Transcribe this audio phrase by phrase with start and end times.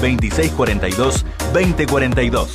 [0.00, 2.48] 2642 2042.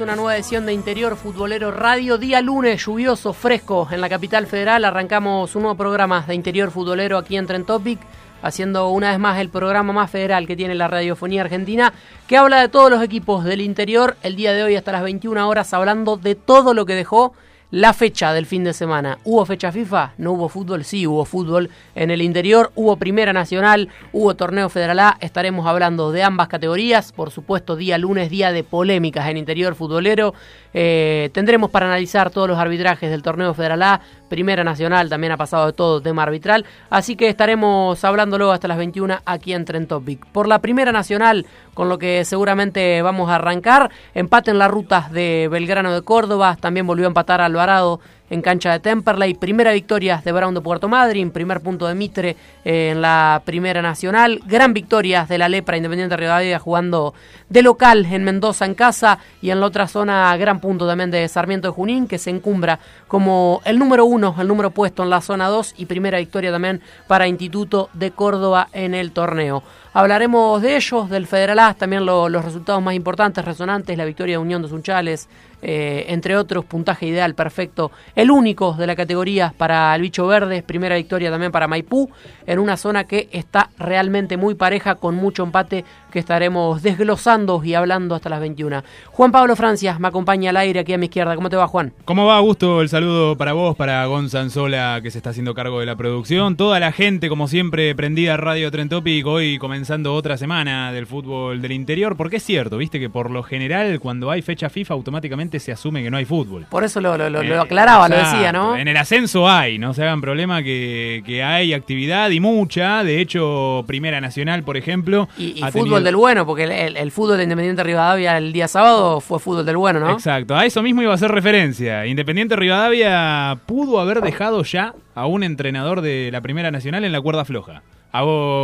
[0.00, 2.18] Una nueva edición de Interior Futbolero Radio.
[2.18, 4.84] Día lunes, lluvioso, fresco en la capital federal.
[4.84, 7.98] Arrancamos un nuevo programa de Interior Futbolero aquí en Trend Topic,
[8.42, 11.94] haciendo una vez más el programa más federal que tiene la radiofonía argentina,
[12.26, 14.16] que habla de todos los equipos del interior.
[14.22, 17.32] El día de hoy hasta las 21 horas hablando de todo lo que dejó
[17.70, 19.18] la fecha del fin de semana.
[19.24, 20.12] ¿Hubo fecha FIFA?
[20.18, 20.84] ¿No hubo fútbol?
[20.84, 22.70] Sí, hubo fútbol en el interior.
[22.74, 25.18] Hubo Primera Nacional, hubo Torneo Federal A.
[25.20, 27.12] Estaremos hablando de ambas categorías.
[27.12, 30.34] Por supuesto, día lunes, día de polémicas en interior futbolero.
[30.78, 34.02] Eh, tendremos para analizar todos los arbitrajes del Torneo Federal A.
[34.28, 36.66] Primera Nacional también ha pasado de todo tema arbitral.
[36.90, 40.26] Así que estaremos hablándolo hasta las 21 aquí en Trend Topic.
[40.26, 43.90] Por la Primera Nacional, con lo que seguramente vamos a arrancar.
[44.12, 46.58] Empate en las rutas de Belgrano de Córdoba.
[46.60, 48.00] También volvió a empatar Alvarado
[48.30, 49.34] en cancha de Temperley.
[49.34, 53.82] Primera victoria de Brown de Puerto Madryn, primer punto de Mitre eh, en la Primera
[53.82, 54.40] Nacional.
[54.46, 57.14] Gran victoria de la Lepra Independiente de Rivadavia jugando
[57.48, 61.28] de local en Mendoza en casa y en la otra zona gran punto también de
[61.28, 65.20] Sarmiento de Junín que se encumbra como el número uno, el número puesto en la
[65.20, 69.62] zona 2 y primera victoria también para Instituto de Córdoba en el torneo.
[69.92, 74.34] Hablaremos de ellos, del Federal A, también lo- los resultados más importantes, resonantes, la victoria
[74.34, 75.28] de Unión de Sunchales,
[75.68, 80.62] eh, entre otros, puntaje ideal perfecto, el único de la categoría para el Bicho Verde,
[80.62, 82.08] primera victoria también para Maipú,
[82.46, 87.74] en una zona que está realmente muy pareja, con mucho empate que estaremos desglosando y
[87.74, 88.84] hablando hasta las 21.
[89.10, 91.34] Juan Pablo Francia me acompaña al aire aquí a mi izquierda.
[91.34, 91.92] ¿Cómo te va, Juan?
[92.04, 92.80] ¿Cómo va, Gusto?
[92.80, 96.56] El saludo para vos, para Gonzan Sola, que se está haciendo cargo de la producción.
[96.56, 101.06] Toda la gente, como siempre, prendida a Radio Tren Topic, hoy comenzando otra semana del
[101.06, 102.16] fútbol del interior.
[102.16, 106.02] Porque es cierto, viste que por lo general, cuando hay fecha FIFA, automáticamente se asume
[106.02, 106.66] que no hay fútbol.
[106.70, 108.76] Por eso lo, lo- lo- lo Eh, aclaraba, lo decía, ¿no?
[108.76, 113.02] En el ascenso hay, no se hagan problema que, que hay actividad y mucha.
[113.04, 115.28] De hecho, Primera Nacional, por ejemplo.
[115.38, 118.68] Y, fútbol tenido- del bueno, porque el, el- el fútbol de Independiente Rivadavia el día
[118.68, 120.10] sábado fue fútbol del bueno, ¿no?
[120.12, 122.06] Exacto, a eso mismo iba a hacer referencia.
[122.06, 127.20] Independiente Rivadavia pudo haber dejado ya a un entrenador de la Primera Nacional en la
[127.20, 127.82] cuerda floja.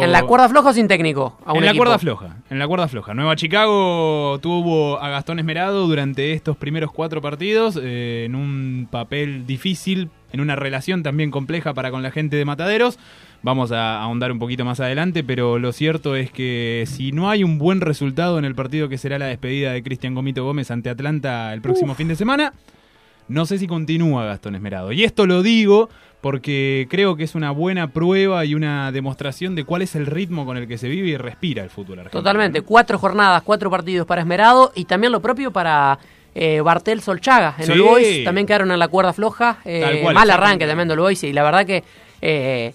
[0.02, 1.38] En la cuerda floja o sin técnico.
[1.46, 1.84] En la equipo.
[1.84, 3.14] cuerda floja, en la cuerda floja.
[3.14, 9.46] Nueva Chicago tuvo a Gastón Esmerado durante estos primeros cuatro partidos eh, en un papel
[9.46, 12.98] difícil, en una relación también compleja para con la gente de Mataderos.
[13.42, 17.42] Vamos a ahondar un poquito más adelante, pero lo cierto es que si no hay
[17.42, 20.90] un buen resultado en el partido que será la despedida de Cristian Gomito Gómez ante
[20.90, 22.54] Atlanta el próximo fin de semana,
[23.28, 24.92] no sé si continúa Gastón Esmerado.
[24.92, 25.88] Y esto lo digo
[26.22, 30.46] porque creo que es una buena prueba y una demostración de cuál es el ritmo
[30.46, 32.22] con el que se vive y respira el fútbol argentino.
[32.22, 32.60] Totalmente.
[32.60, 32.64] ¿no?
[32.64, 35.98] Cuatro jornadas, cuatro partidos para Esmerado y también lo propio para
[36.34, 37.56] eh, Bartel Solchaga.
[37.58, 37.78] En Sí.
[37.78, 39.58] Boys también quedaron en la cuerda floja.
[39.64, 41.82] eh, cual, mal arranque también de All Boys y la verdad que
[42.22, 42.72] eh,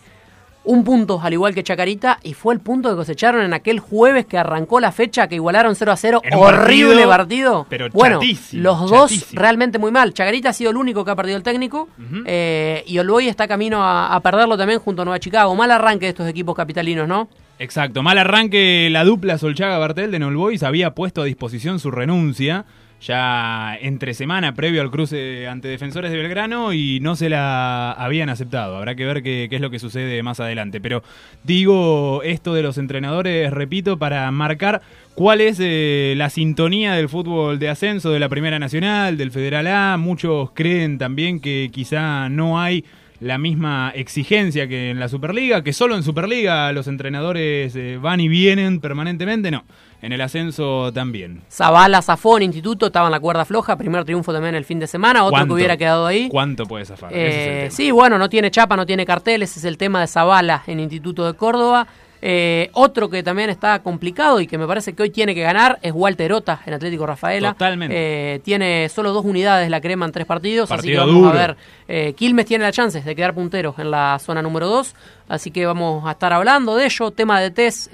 [0.67, 4.25] un punto al igual que Chacarita y fue el punto que cosecharon en aquel jueves
[4.25, 6.21] que arrancó la fecha que igualaron 0 a 0.
[6.23, 7.65] En un Horrible partido, partido.
[7.69, 9.41] pero bueno, chatísimo, los dos chatísimo.
[9.41, 10.13] realmente muy mal.
[10.13, 11.89] Chacarita ha sido el único que ha perdido el técnico
[12.25, 15.55] eh, y All Boys está camino a, a perderlo también junto a Nueva Chicago.
[15.55, 17.29] Mal arranque de estos equipos capitalinos, ¿no?
[17.59, 18.89] Exacto, mal arranque.
[18.91, 22.65] La dupla Solchaga-Bartel de Nol Boys había puesto a disposición su renuncia
[23.01, 28.29] ya entre semana previo al cruce ante Defensores de Belgrano y no se la habían
[28.29, 28.77] aceptado.
[28.77, 30.81] Habrá que ver qué, es lo que sucede más adelante.
[30.81, 31.03] Pero
[31.43, 34.81] digo esto de los entrenadores, repito, para marcar
[35.15, 39.67] cuál es eh, la sintonía del fútbol de ascenso de la Primera Nacional, del Federal
[39.67, 39.97] A.
[39.97, 42.83] Muchos creen también que quizá no hay
[43.19, 48.19] la misma exigencia que en la Superliga, que solo en Superliga los entrenadores eh, van
[48.19, 49.65] y vienen permanentemente, no.
[50.07, 51.41] En el ascenso también.
[51.51, 53.75] Zavala, Zafón, Instituto, estaba en la cuerda floja.
[53.75, 55.25] Primer triunfo también el fin de semana.
[55.25, 56.29] Otro que hubiera quedado ahí.
[56.29, 57.11] ¿Cuánto puede zafar?
[57.13, 59.43] Eh, es sí, bueno, no tiene chapa, no tiene cartel.
[59.43, 61.87] Ese es el tema de Zavala en Instituto de Córdoba.
[62.21, 65.77] Eh, otro que también está complicado y que me parece que hoy tiene que ganar
[65.81, 67.51] es Walter Ota en Atlético Rafaela.
[67.51, 67.95] Totalmente.
[67.97, 70.71] Eh, tiene solo dos unidades la crema en tres partidos.
[70.71, 71.37] así que Partido vamos duro.
[71.37, 71.57] a ver.
[71.89, 74.95] Eh, Quilmes tiene la chance de quedar puntero en la zona número 2.
[75.27, 77.11] Así que vamos a estar hablando de ello.
[77.11, 77.91] Tema de test.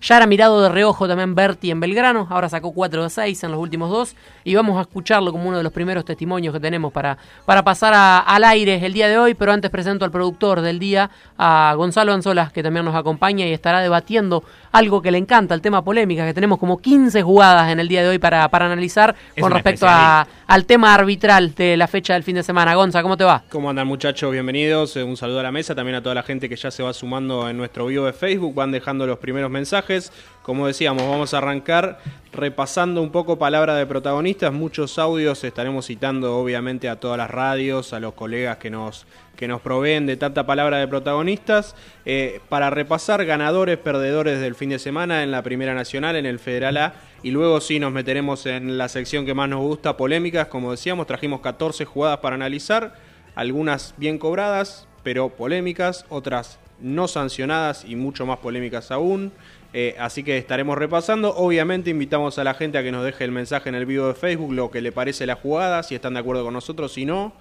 [0.00, 3.50] Ya era mirado de reojo también Berti en Belgrano, ahora sacó 4 de 6 en
[3.50, 4.14] los últimos dos
[4.44, 7.94] y vamos a escucharlo como uno de los primeros testimonios que tenemos para, para pasar
[7.94, 11.74] a- al aire el día de hoy, pero antes presento al productor del día, a
[11.76, 15.82] Gonzalo Anzolas, que también nos acompaña y estará debatiendo algo que le encanta, el tema
[15.82, 19.42] polémica, que tenemos como 15 jugadas en el día de hoy para, para analizar Es
[19.42, 20.26] con respecto a.
[20.46, 22.74] al tema arbitral de la fecha del fin de semana.
[22.74, 23.42] Gonza, ¿cómo te va?
[23.50, 24.30] ¿Cómo andan muchachos?
[24.30, 24.96] Bienvenidos.
[24.96, 26.92] Eh, Un saludo a la mesa, también a toda la gente que ya se va
[26.92, 30.12] sumando en nuestro vivo de Facebook, van dejando los primeros mensajes.
[30.46, 31.98] Como decíamos, vamos a arrancar
[32.32, 34.52] repasando un poco palabra de protagonistas.
[34.52, 39.48] Muchos audios estaremos citando obviamente a todas las radios, a los colegas que nos, que
[39.48, 41.74] nos proveen de tanta palabra de protagonistas.
[42.04, 46.38] Eh, para repasar ganadores, perdedores del fin de semana en la Primera Nacional, en el
[46.38, 46.94] Federal A.
[47.24, 50.46] Y luego sí nos meteremos en la sección que más nos gusta, polémicas.
[50.46, 52.94] Como decíamos, trajimos 14 jugadas para analizar
[53.34, 59.32] algunas bien cobradas, pero polémicas, otras no sancionadas y mucho más polémicas aún.
[59.78, 61.36] Eh, así que estaremos repasando.
[61.36, 64.14] Obviamente invitamos a la gente a que nos deje el mensaje en el video de
[64.14, 67.34] Facebook, lo que le parece la jugada, si están de acuerdo con nosotros, si no.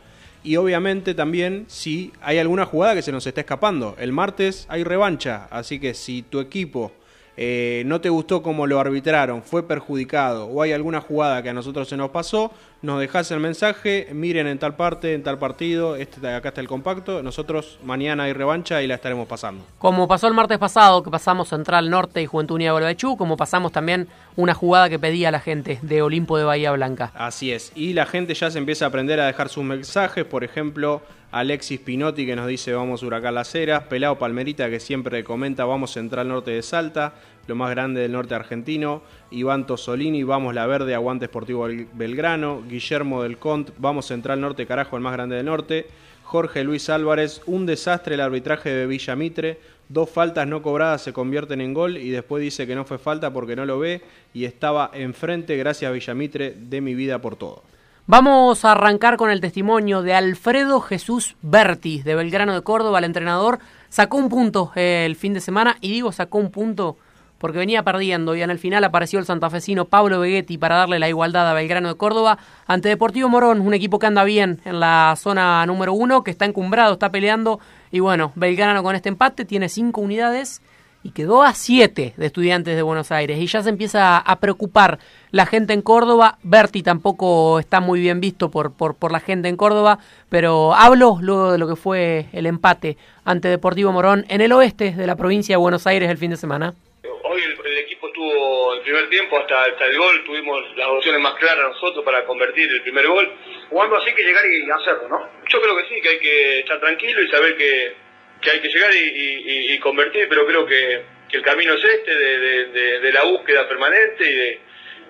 [0.44, 3.96] Y obviamente también si hay alguna jugada que se nos está escapando.
[3.98, 6.92] El martes hay revancha, así que si tu equipo
[7.38, 11.54] eh, no te gustó cómo lo arbitraron, fue perjudicado o hay alguna jugada que a
[11.54, 12.52] nosotros se nos pasó,
[12.82, 16.68] nos dejás el mensaje, miren en tal parte, en tal partido, este, acá está el
[16.68, 19.66] compacto, nosotros mañana hay revancha y la estaremos pasando.
[19.80, 23.36] Como pasó el martes pasado, que pasamos Central Norte y Juventud Unida de Gualeguaychú, como
[23.36, 27.12] pasamos también una jugada que pedía la gente de Olimpo de Bahía Blanca.
[27.16, 30.44] Así es, y la gente ya se empieza a aprender a dejar sus mensajes, por
[30.44, 31.02] ejemplo,
[31.36, 35.92] Alexis Pinotti que nos dice vamos Huracán Las Heras, Pelao Palmerita que siempre comenta vamos
[35.92, 37.16] Central Norte de Salta,
[37.48, 39.02] lo más grande del norte argentino,
[39.32, 44.66] Iván Tosolini, vamos La Verde, Aguante Esportivo Bel- Belgrano, Guillermo del Cont, vamos Central Norte,
[44.66, 45.88] carajo, el más grande del norte,
[46.24, 51.12] Jorge Luis Álvarez, un desastre el arbitraje de Villa Mitre, dos faltas no cobradas se
[51.12, 54.02] convierten en gol y después dice que no fue falta porque no lo ve
[54.34, 57.62] y estaba enfrente, gracias Villamitre, de mi vida por todo.
[58.08, 63.06] Vamos a arrancar con el testimonio de Alfredo Jesús Berti, de Belgrano de Córdoba, el
[63.06, 63.58] entrenador.
[63.90, 66.98] Sacó un punto eh, el fin de semana, y digo sacó un punto
[67.40, 71.10] porque venía perdiendo, y en el final apareció el santafesino Pablo Vegetti para darle la
[71.10, 75.16] igualdad a Belgrano de Córdoba ante Deportivo Morón, un equipo que anda bien en la
[75.18, 77.60] zona número uno, que está encumbrado, está peleando,
[77.90, 80.62] y bueno, Belgrano con este empate tiene cinco unidades
[81.06, 84.98] y quedó a 7 de estudiantes de Buenos Aires y ya se empieza a preocupar
[85.30, 86.40] la gente en Córdoba.
[86.42, 90.00] Berti tampoco está muy bien visto por, por, por la gente en Córdoba,
[90.32, 94.94] pero hablo luego de lo que fue el empate ante Deportivo Morón en el oeste
[94.94, 96.74] de la provincia de Buenos Aires el fin de semana.
[97.04, 101.22] Hoy el, el equipo tuvo el primer tiempo hasta, hasta el gol, tuvimos las opciones
[101.22, 103.32] más claras nosotros para convertir el primer gol.
[103.70, 105.30] Jugando así que llegar y hacerlo, ¿no?
[105.50, 108.05] Yo creo que sí, que hay que estar tranquilo y saber que,
[108.46, 113.24] que hay que llegar y, convertir, pero creo que, el camino es este, de, la
[113.24, 114.60] búsqueda permanente y de,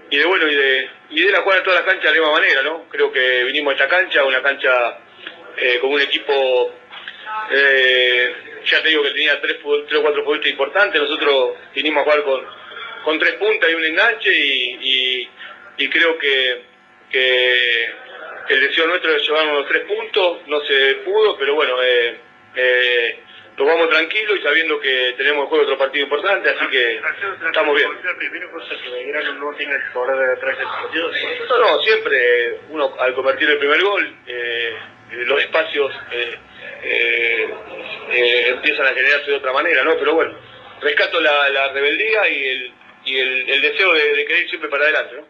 [0.10, 2.39] y de bueno, y de, y de jugar en todas las canchas de la misma
[2.39, 2.89] manera, ¿no?
[2.89, 4.98] Creo que vinimos a esta cancha, una cancha
[5.58, 6.74] eh, con un equipo,
[7.51, 8.34] eh,
[8.65, 12.24] ya te digo que tenía tres, tres o cuatro futbolistas importantes, nosotros vinimos a jugar
[12.24, 12.44] con,
[13.04, 15.30] con tres puntas y un enganche y,
[15.92, 16.62] creo que,
[17.12, 17.86] que
[18.50, 22.25] el deseo nuestro es llevarnos los tres puntos, no se pudo, pero bueno, eh,
[22.56, 23.20] eh,
[23.58, 27.00] lo vamos tranquilo y sabiendo que tenemos el juego otro partido importante, así que
[27.46, 27.90] estamos bien.
[27.90, 28.00] Que no
[30.58, 31.12] del partido.
[31.50, 34.76] No, no, siempre uno al convertir el primer gol, eh,
[35.12, 36.36] eh, los espacios eh,
[36.84, 37.50] eh,
[38.12, 39.96] eh, empiezan a generarse de otra manera, ¿no?
[39.98, 40.38] Pero bueno,
[40.82, 42.74] rescato la, rebeldía y el,
[43.06, 45.28] y el, el deseo de, de querer siempre para adelante, ¿no?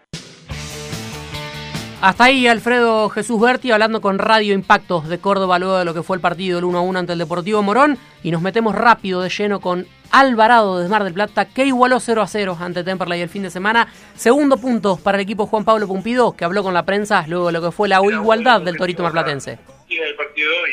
[2.02, 6.04] Hasta ahí Alfredo Jesús Berti hablando con Radio Impactos de Córdoba luego de lo que
[6.04, 9.22] fue el partido el 1 a 1 ante el Deportivo Morón y nos metemos rápido
[9.22, 13.22] de lleno con Alvarado de Mar del Plata que igualó 0 a 0 ante Temperley
[13.22, 13.88] el fin de semana.
[14.16, 17.54] Segundo punto para el equipo Juan Pablo Pumpido que habló con la prensa luego de
[17.54, 19.58] lo que fue la igualdad del Torito Marplatense.
[19.90, 20.72] En el partido de hoy,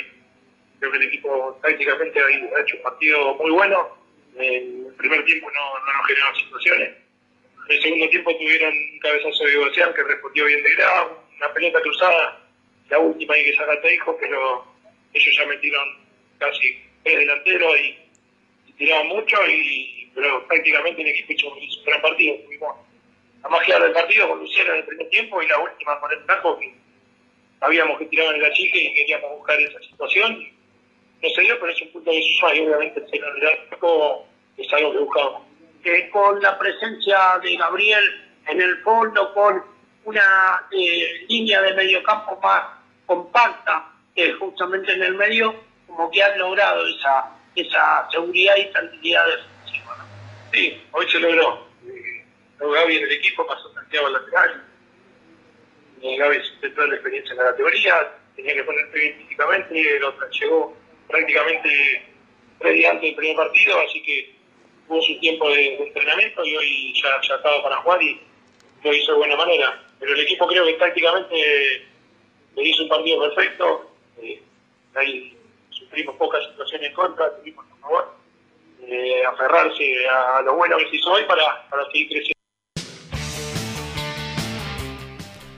[0.81, 3.79] creo que el equipo tácticamente ha hecho un partido muy bueno.
[4.37, 7.02] En el primer tiempo no, no nos generaron situaciones.
[7.69, 11.53] En el segundo tiempo tuvieron un cabezazo de Gocián que respondió bien de grado, una
[11.53, 12.43] pelota cruzada,
[12.91, 14.65] la última hay que sacar a hijo, pero
[15.15, 15.89] ellos ya metieron
[16.39, 17.99] casi tres delanteros y,
[18.67, 22.37] y tiraban mucho, y, pero prácticamente el equipo hizo, un gran partido.
[22.45, 22.77] Tuvimos
[23.43, 26.19] la magia del partido con Luciano en el primer tiempo y la última con el
[26.19, 26.75] Blanco que
[27.61, 30.49] sabíamos que tiraban el achique y queríamos buscar esa situación.
[31.23, 34.27] No se dio, pero es un punto de suma y obviamente el cero del arco
[34.57, 35.43] es algo que buscamos.
[35.85, 38.05] Eh, con la presencia de Gabriel
[38.47, 39.63] en el fondo, con
[40.05, 42.65] una eh, línea de mediocampo más
[43.07, 43.89] compacta,
[44.39, 45.55] justamente en el medio,
[45.87, 50.07] como que han logrado esa, esa seguridad y tranquilidad defensiva.
[50.53, 51.69] Sí, hoy se logró.
[51.87, 52.25] Eh,
[52.59, 54.65] Gaby en el equipo pasó Santiago al lateral.
[56.01, 60.31] Eh, Gaby se toda la experiencia en la categoría, tenía que ponerse bien físicamente, otro
[60.31, 60.77] llegó
[61.09, 62.09] prácticamente
[62.59, 64.35] tres días antes del primer partido, así que
[64.93, 68.21] tuvo su tiempo de, entrenamiento y hoy ya, ya estaba para jugar y
[68.85, 69.83] lo hizo de buena manera.
[69.99, 71.87] Pero el equipo creo que tácticamente
[72.57, 73.91] le hizo un partido perfecto.
[74.21, 74.43] Eh,
[74.95, 75.37] ahí
[75.71, 78.15] sufrimos pocas situaciones en contra, tuvimos a favor.
[78.87, 82.42] Eh, aferrarse a, a lo bueno que se hizo hoy para, para seguir creciendo.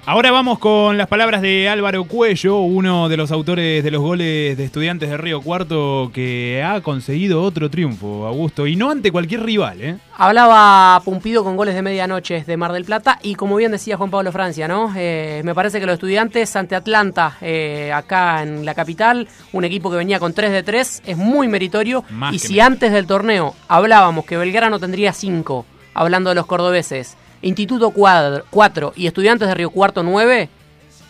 [0.06, 4.54] Ahora vamos con las palabras de Álvaro Cuello, uno de los autores de los goles
[4.54, 9.42] de estudiantes de Río Cuarto que ha conseguido otro triunfo, Augusto, y no ante cualquier
[9.42, 9.96] rival, ¿eh?
[10.18, 14.10] Hablaba Pumpido con goles de medianoche de Mar del Plata y como bien decía Juan
[14.10, 14.92] Pablo Francia, ¿no?
[14.94, 19.90] Eh, me parece que los estudiantes ante Atlanta, eh, acá en la capital, un equipo
[19.90, 22.04] que venía con 3 de 3, es muy meritorio.
[22.10, 22.66] Más y si meritorio.
[22.66, 29.06] antes del torneo hablábamos que Belgrano tendría 5, hablando de los cordobeses, Instituto 4 y
[29.06, 30.48] Estudiantes de Río Cuarto 9,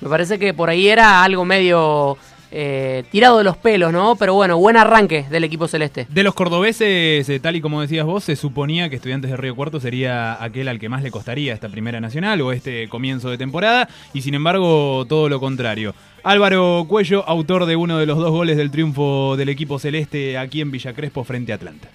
[0.00, 2.18] me parece que por ahí era algo medio
[2.50, 4.16] eh, tirado de los pelos, ¿no?
[4.16, 6.06] Pero bueno, buen arranque del equipo celeste.
[6.08, 9.54] De los cordobeses, eh, tal y como decías vos, se suponía que Estudiantes de Río
[9.54, 13.38] Cuarto sería aquel al que más le costaría esta primera nacional o este comienzo de
[13.38, 15.94] temporada, y sin embargo, todo lo contrario.
[16.24, 20.60] Álvaro Cuello, autor de uno de los dos goles del triunfo del equipo celeste aquí
[20.60, 21.88] en Villa Crespo frente a Atlanta.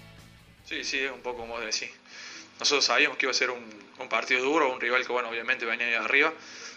[0.63, 1.89] Sí, sí, es un poco como decís.
[2.59, 5.87] Nosotros sabíamos que iba a ser un, partido duro, un rival que, bueno, obviamente venía
[5.87, 6.33] de arriba.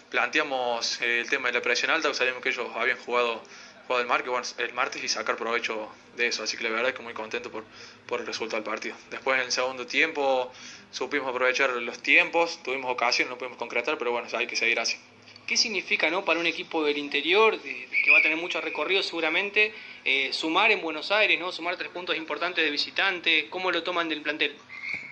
[0.09, 3.41] Planteamos eh, el tema de la presión alta, sabíamos que ellos habían jugado,
[3.87, 6.43] jugado el, martes, bueno, el martes y sacar provecho de eso.
[6.43, 7.65] Así que la verdad es que muy contento por,
[8.07, 8.95] por el resultado del partido.
[9.09, 10.53] Después, en el segundo tiempo,
[10.91, 14.97] supimos aprovechar los tiempos, tuvimos ocasión, no pudimos concretar, pero bueno, hay que seguir así.
[15.47, 16.23] ¿Qué significa ¿no?
[16.23, 19.73] para un equipo del interior, que va a tener mucho recorrido seguramente,
[20.05, 21.51] eh, sumar en Buenos Aires, ¿no?
[21.51, 23.47] sumar tres puntos importantes de visitante?
[23.49, 24.55] ¿Cómo lo toman del plantel?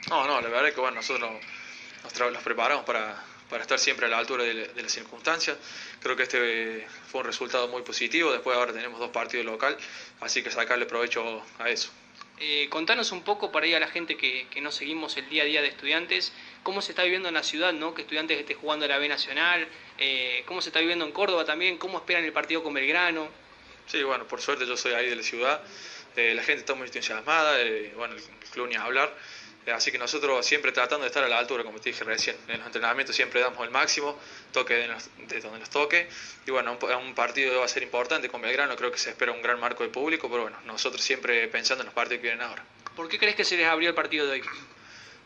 [0.10, 4.08] No, no, la verdad es que bueno, nosotros nos, nos preparamos para, para estar siempre
[4.08, 5.58] a la altura de, de las circunstancias.
[6.02, 8.32] Creo que este fue un resultado muy positivo.
[8.32, 9.78] Después ahora tenemos dos partidos local,
[10.20, 11.92] así que sacarle provecho a eso.
[12.44, 15.44] Eh, contanos un poco para ir a la gente que, que no seguimos el día
[15.44, 17.94] a día de estudiantes, cómo se está viviendo en la ciudad, ¿no?
[17.94, 19.68] que estudiantes esté jugando la B Nacional,
[20.00, 23.30] eh, cómo se está viviendo en Córdoba también, cómo esperan el partido con Belgrano.
[23.86, 25.62] Sí, bueno, por suerte yo soy ahí de la ciudad,
[26.16, 29.16] eh, la gente está muy entusiasmada, eh, bueno, el club ni a hablar.
[29.74, 32.36] Así que nosotros siempre tratando de estar a la altura, como te dije recién.
[32.48, 34.18] En los entrenamientos siempre damos el máximo,
[34.52, 36.10] toque de, nos- de donde nos toque.
[36.48, 39.32] Y bueno, un, un partido va a ser importante con Belgrano, creo que se espera
[39.32, 42.42] un gran marco de público, pero bueno, nosotros siempre pensando en los partidos que vienen
[42.46, 42.66] ahora.
[42.96, 44.44] ¿Por qué crees que se les abrió el partido de hoy?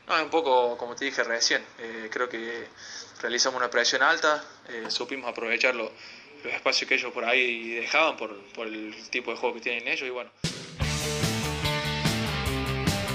[0.08, 2.68] No, un poco como te dije recién, eh, creo que
[3.22, 5.92] realizamos una presión alta, eh, supimos aprovechar lo-
[6.44, 9.88] los espacios que ellos por ahí dejaban por, por el tipo de juego que tienen
[9.88, 10.30] ellos y bueno.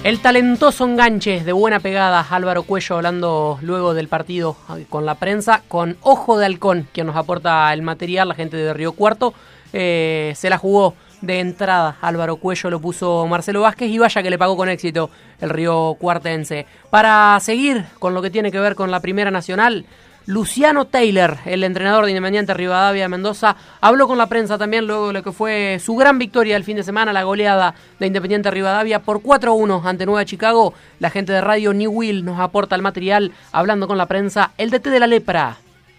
[0.03, 4.57] El talentoso enganche de buena pegada, Álvaro Cuello hablando luego del partido
[4.89, 8.73] con la prensa, con Ojo de Halcón, quien nos aporta el material, la gente de
[8.73, 9.35] Río Cuarto,
[9.75, 11.99] eh, se la jugó de entrada.
[12.01, 15.95] Álvaro Cuello lo puso Marcelo Vázquez y vaya que le pagó con éxito el Río
[16.01, 16.65] Cuartense.
[16.89, 19.85] Para seguir con lo que tiene que ver con la Primera Nacional,
[20.27, 25.09] Luciano Taylor, el entrenador de Independiente Rivadavia de Mendoza, habló con la prensa también luego
[25.09, 28.51] de lo que fue su gran victoria el fin de semana, la goleada de Independiente
[28.51, 30.75] Rivadavia por 4-1 ante Nueva Chicago.
[30.99, 34.71] La gente de Radio New Will nos aporta el material hablando con la prensa, el
[34.71, 35.57] DT de la lepra.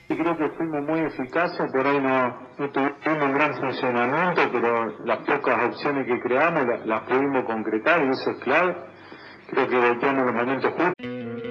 [0.07, 2.35] Creo que fuimos muy eficaces, por ahí no,
[2.71, 8.31] tuvimos un gran funcionamiento, pero las pocas opciones que creamos las, pudimos concretar y eso
[8.31, 8.75] es clave.
[9.49, 11.50] Creo que golpeamos los momentos justos.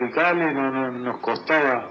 [0.15, 1.89] no, no- nos costaba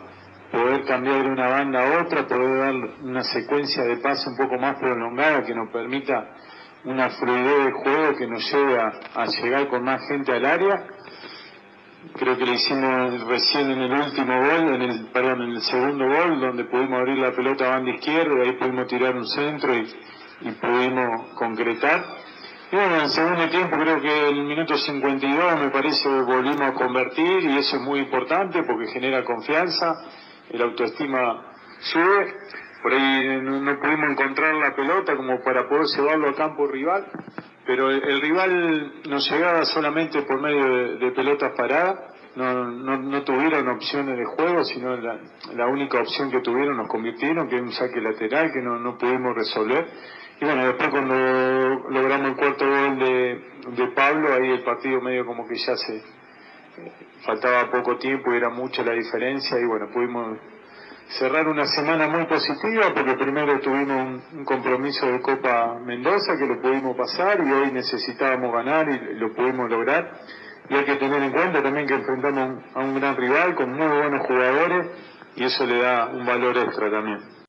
[0.50, 4.58] poder cambiar de una banda a otra, poder dar una secuencia de paso un poco
[4.58, 6.26] más prolongada que nos permita
[6.84, 10.86] una fluidez de juego que nos lleve a, llegar con más gente al área.
[12.18, 16.06] Creo que lo hicimos recién en el último gol, en el, perdón, en el segundo
[16.06, 19.74] gol, donde pudimos abrir la pelota a banda izquierda, y ahí pudimos tirar un centro
[19.76, 22.19] y pudimos concretar.
[22.72, 27.42] Bueno, en el segundo tiempo creo que el minuto 52 me parece volvimos a convertir
[27.42, 29.92] y eso es muy importante porque genera confianza,
[30.50, 32.32] el autoestima sube,
[32.80, 37.06] por ahí no, pudimos encontrar la pelota como para poder llevarlo a campo rival,
[37.66, 41.98] pero el, rival nos llegaba solamente por medio de, pelotas paradas,
[42.36, 45.18] no tuvieron opciones de juego, sino la,
[45.56, 48.96] la única opción que tuvieron nos convirtieron, que es un saque lateral que no, no
[48.96, 49.88] pudimos resolver.
[50.40, 51.14] Y bueno, después cuando
[51.90, 56.02] logramos el cuarto gol de, Pablo, ahí el partido medio como que ya se
[57.26, 60.38] faltaba poco tiempo y era mucha la diferencia y bueno, pudimos
[61.18, 66.58] cerrar una semana muy positiva porque primero tuvimos un compromiso de Copa Mendoza que lo
[66.62, 70.20] pudimos pasar y hoy necesitábamos ganar y lo pudimos lograr.
[70.70, 73.88] Y hay que tener en cuenta también que enfrentamos a un gran rival con muy
[73.88, 74.86] buenos jugadores
[75.36, 77.39] y eso le da un valor extra también.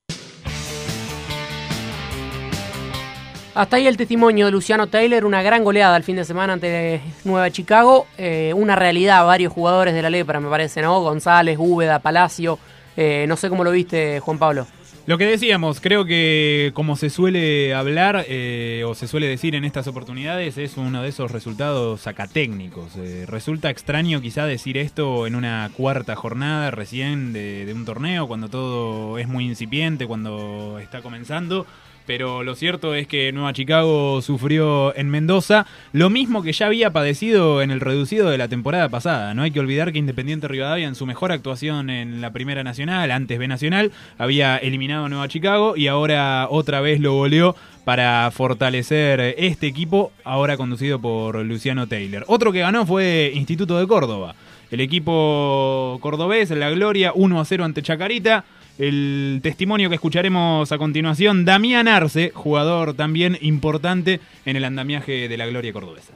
[3.54, 7.02] Hasta ahí el testimonio de Luciano Taylor, una gran goleada el fin de semana ante
[7.26, 11.02] Nueva Chicago, eh, una realidad, varios jugadores de la lepra me parece, ¿no?
[11.02, 12.58] González, Úbeda, Palacio,
[12.96, 14.68] eh, no sé cómo lo viste Juan Pablo.
[15.06, 19.66] Lo que decíamos, creo que como se suele hablar eh, o se suele decir en
[19.66, 22.96] estas oportunidades, es uno de esos resultados sacatécnicos.
[22.96, 28.28] Eh, resulta extraño quizá decir esto en una cuarta jornada recién de, de un torneo,
[28.28, 31.66] cuando todo es muy incipiente, cuando está comenzando.
[32.06, 36.92] Pero lo cierto es que Nueva Chicago sufrió en Mendoza lo mismo que ya había
[36.92, 39.34] padecido en el reducido de la temporada pasada.
[39.34, 43.12] No hay que olvidar que Independiente Rivadavia en su mejor actuación en la Primera Nacional,
[43.12, 48.30] antes B Nacional, había eliminado a Nueva Chicago y ahora otra vez lo goleó para
[48.32, 52.26] fortalecer este equipo, ahora conducido por Luciano Taylor.
[52.28, 54.36] Otro que ganó fue Instituto de Córdoba.
[54.72, 58.46] El equipo cordobés, la Gloria, 1 a 0 ante Chacarita.
[58.80, 65.38] El testimonio que escucharemos a continuación, Damián Arce, jugador también importante en el andamiaje de
[65.38, 66.14] la Gloria cordobesa.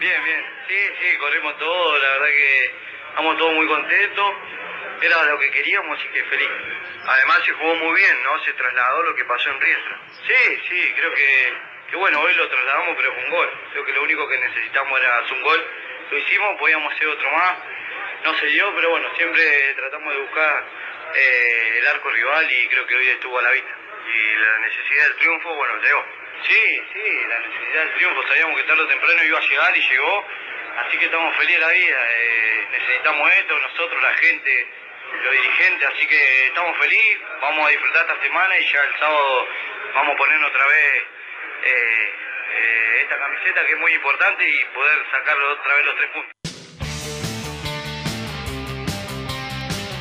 [0.00, 0.42] Bien, bien.
[0.66, 1.98] Sí, sí, corrimos todo.
[1.98, 2.70] La verdad que
[3.10, 4.30] estamos todos muy contentos.
[5.00, 6.48] Era lo que queríamos y que feliz.
[7.06, 8.42] Además se jugó muy bien, ¿no?
[8.44, 10.00] Se trasladó lo que pasó en Riestra.
[10.26, 11.52] Sí, sí, creo que,
[11.90, 13.50] que bueno, hoy lo trasladamos, pero fue un gol.
[13.72, 15.60] Creo que lo único que necesitamos era hacer un gol.
[16.10, 17.58] Lo hicimos, podíamos hacer otro más.
[18.24, 20.64] No se dio, pero bueno, siempre tratamos de buscar
[21.14, 23.74] eh, el arco rival y creo que hoy estuvo a la vista.
[24.06, 26.04] Y la necesidad del triunfo, bueno, llegó.
[26.46, 29.88] Sí, sí, la necesidad del triunfo, sabíamos que tarde o temprano iba a llegar y
[29.88, 30.26] llegó,
[30.76, 34.66] así que estamos felices de la vida, eh, necesitamos esto, nosotros, la gente,
[35.22, 39.48] los dirigentes, así que estamos felices, vamos a disfrutar esta semana y ya el sábado
[39.94, 41.02] vamos a poner otra vez
[41.64, 42.12] eh,
[43.02, 46.53] esta camiseta que es muy importante y poder sacar otra vez los tres puntos.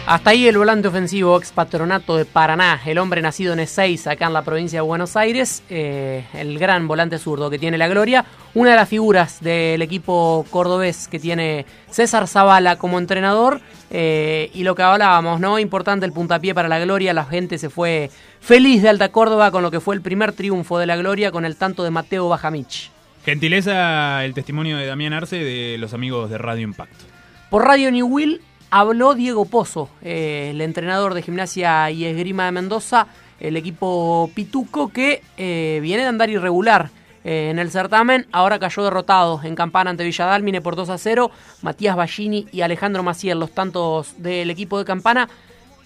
[0.06, 4.28] Hasta ahí el volante ofensivo ex patronato de Paraná, el hombre nacido en E6 acá
[4.28, 8.26] en la provincia de Buenos Aires, eh, el gran volante zurdo que tiene la gloria,
[8.54, 13.62] una de las figuras del equipo cordobés que tiene César Zavala como entrenador
[13.92, 15.58] eh, y lo que hablábamos, ¿no?
[15.58, 18.12] Importante el puntapié para la gloria, la gente se fue
[18.42, 21.46] feliz de Alta Córdoba con lo que fue el primer triunfo de la gloria con
[21.46, 22.92] el tanto de Mateo Bajamich.
[23.24, 27.06] Gentileza el testimonio de Damián Arce de los amigos de Radio Impacto.
[27.50, 28.42] Por Radio New Will
[28.74, 33.06] habló Diego Pozo, eh, el entrenador de gimnasia y esgrima de Mendoza,
[33.40, 36.90] el equipo Pituco que eh, viene de andar irregular
[37.24, 41.30] eh, en el certamen, ahora cayó derrotado en campana ante Villadalmine por 2 a 0,
[41.62, 45.30] Matías Ballini y Alejandro Maciel, los tantos del equipo de campana,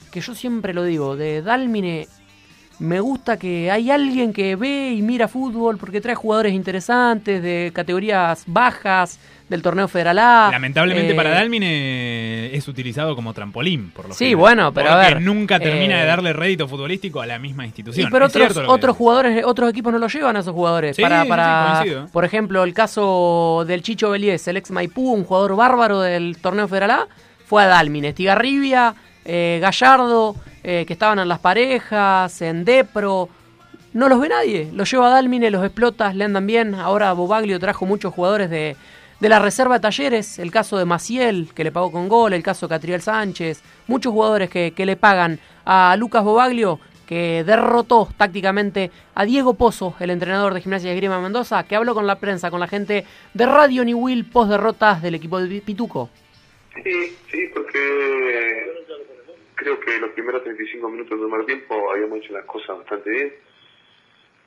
[0.10, 2.08] que yo siempre lo digo, de Dalmine
[2.80, 7.72] me gusta que hay alguien que ve y mira fútbol porque trae jugadores interesantes de
[7.74, 10.50] categorías bajas del torneo federal A.
[10.52, 14.40] Lamentablemente Eh, para Dalmine es utilizado como trampolín, por lo Sí, general.
[14.42, 18.10] bueno, pero a ver, nunca termina eh, de darle rédito futbolístico a la misma institución.
[18.10, 20.98] Y pero otros, otros jugadores, otros equipos no lo llevan a esos jugadores.
[20.98, 25.24] Sí, para, para sí, por ejemplo, el caso del Chicho Beliés, el ex Maipú, un
[25.24, 27.08] jugador bárbaro del torneo federal A,
[27.46, 28.10] fue a Dalmine.
[28.10, 28.94] Estigarribia,
[29.28, 33.30] eh, Gallardo, eh, que estaban en las parejas, en Depro.
[33.94, 34.70] No los ve nadie.
[34.74, 36.74] Los lleva a Dalmine, los explota, le andan bien.
[36.74, 38.76] Ahora Bobaglio trajo muchos jugadores de,
[39.20, 40.40] de la reserva de talleres.
[40.40, 42.34] El caso de Maciel, que le pagó con gol.
[42.34, 43.62] El caso de Catriel Sánchez.
[43.88, 49.96] Muchos jugadores que, que le pagan a Lucas Bobaglio, que derrotó tácticamente a Diego Pozo,
[50.00, 53.06] el entrenador de Gimnasia de Esgrima Mendoza, que habló con la prensa, con la gente
[53.34, 56.10] de Radio New Will post derrotas del equipo de Pituco.
[56.84, 57.80] Sí, sí, porque
[59.58, 63.34] creo que los primeros 35 minutos del primer tiempo habíamos hecho las cosas bastante bien.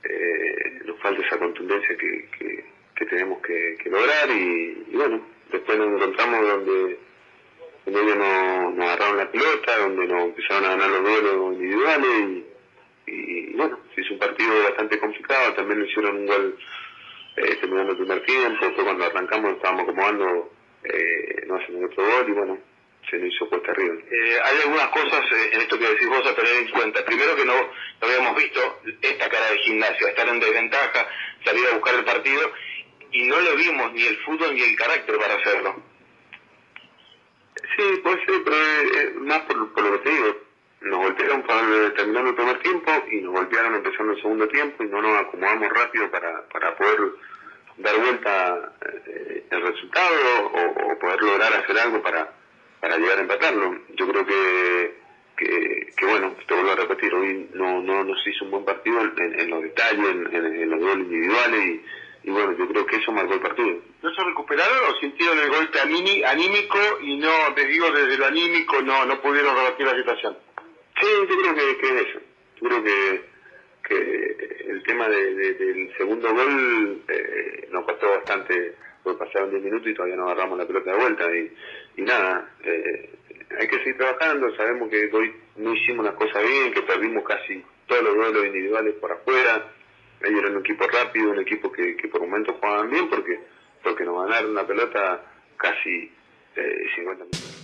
[0.04, 2.64] Eh, nos falta esa contundencia que, que,
[2.96, 5.20] que tenemos que, lograr y, bueno,
[5.50, 6.98] después nos encontramos donde,
[7.84, 12.44] donde ellos nos, nos agarraron la pelota, donde nos empezaron a ganar los duelos individuales
[13.06, 16.58] y, bueno, se hizo un partido bastante complicado, también lo hicieron un gol
[17.36, 20.52] eh, terminando el primer tiempo, cuando arrancamos estábamos acomodando,
[20.84, 22.58] eh, no hacen otro gol y bueno,
[23.08, 23.94] se nos hizo cuesta arriba.
[24.10, 27.04] Eh, hay algunas cosas eh, en esto que decís vos a tener en cuenta.
[27.04, 31.06] Primero que no, no habíamos visto esta cara de gimnasio, estar en desventaja,
[31.44, 32.52] salir a buscar el partido,
[33.12, 35.82] y no le vimos ni el fútbol ni el carácter para hacerlo.
[37.76, 40.36] Sí, puede ser, pero eh, más por, por lo que te digo.
[40.82, 44.86] Nos golpearon para terminar el primer tiempo y nos golpearon empezando el segundo tiempo y
[44.86, 47.00] no nos acomodamos rápido para, para poder
[47.76, 48.72] dar vuelta
[49.06, 52.32] eh, el resultado o, o poder lograr hacer algo para,
[52.80, 53.78] para llegar a empatarlo.
[53.96, 54.94] Yo creo que,
[55.36, 59.00] que, que bueno, te vuelvo a repetir, hoy no, no nos hizo un buen partido
[59.00, 61.82] en, en los detalles, en, en- en los goles individuales y,
[62.24, 63.78] y bueno, yo creo que eso marcó el partido.
[64.02, 68.26] ¿No se recuperaron o sintieron el golpe aními- anímico y no, te digo, desde lo
[68.26, 70.36] anímico no, no pudieron revertir la situación?
[71.00, 72.20] Sí, yo creo que, que es eso.
[72.60, 73.22] Yo creo que,
[73.88, 79.62] que el tema de- de- del segundo gol eh, nos costó bastante, porque pasaron 10
[79.62, 81.24] minutos y todavía no agarramos la pelota de vuelta.
[81.34, 81.50] Y,
[82.00, 83.10] y nada, eh,
[83.58, 84.54] hay que seguir trabajando.
[84.56, 88.94] Sabemos que hoy no hicimos las cosas bien, que perdimos casi todos los duelos individuales
[88.94, 89.70] por afuera.
[90.22, 93.38] Ellos eran un equipo rápido, un equipo que, que por momentos jugaban bien porque,
[93.82, 95.22] porque nos ganaron la pelota
[95.58, 96.10] casi
[96.56, 97.56] eh, 50 minutos.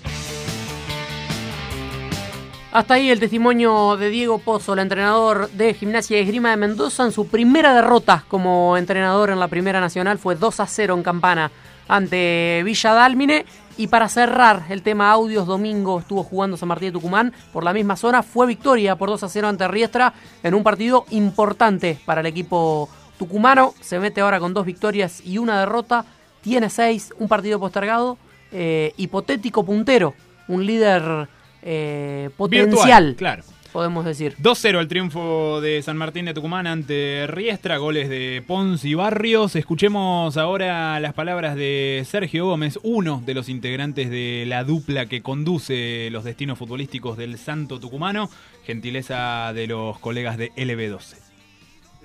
[2.72, 7.04] Hasta ahí el testimonio de Diego Pozo, el entrenador de Gimnasia y Esgrima de Mendoza,
[7.04, 11.02] en su primera derrota como entrenador en la Primera Nacional fue 2 a 0 en
[11.02, 11.50] Campana
[11.88, 13.46] ante Villa Dálmine.
[13.78, 17.74] Y para cerrar el tema audios, domingo estuvo jugando San Martín de Tucumán por la
[17.74, 18.22] misma zona.
[18.22, 22.88] Fue victoria por 2 a 0 ante Riestra en un partido importante para el equipo
[23.18, 23.74] tucumano.
[23.80, 26.06] Se mete ahora con dos victorias y una derrota.
[26.40, 28.16] Tiene seis, un partido postergado.
[28.52, 30.14] eh, hipotético puntero,
[30.48, 31.28] un líder
[31.62, 33.42] eh, potencial, claro.
[33.76, 34.32] Podemos decir.
[34.40, 39.54] 2-0 el triunfo de San Martín de Tucumán ante Riestra, goles de Pons y Barrios.
[39.54, 45.20] Escuchemos ahora las palabras de Sergio Gómez, uno de los integrantes de la dupla que
[45.20, 48.30] conduce los destinos futbolísticos del Santo Tucumano,
[48.64, 51.18] gentileza de los colegas de LB12.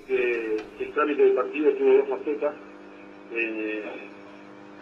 [0.08, 2.54] que el trámite del partido tuvo dos facetas.
[3.34, 3.84] Eh,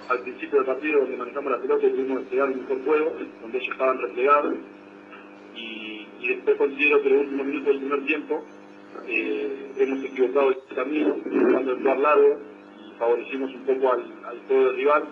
[0.10, 3.58] al principio del partido, donde manejamos la pelota, tuvimos que pegar un mejor juego, donde
[3.60, 4.56] ellos estaban replegados.
[5.56, 8.44] Y, y después considero que los últimos minutos del primer tiempo
[9.08, 12.40] eh, hemos equivocado el camino, jugando el lugar largo
[12.86, 15.04] y favorecimos un poco al, al juego del rival.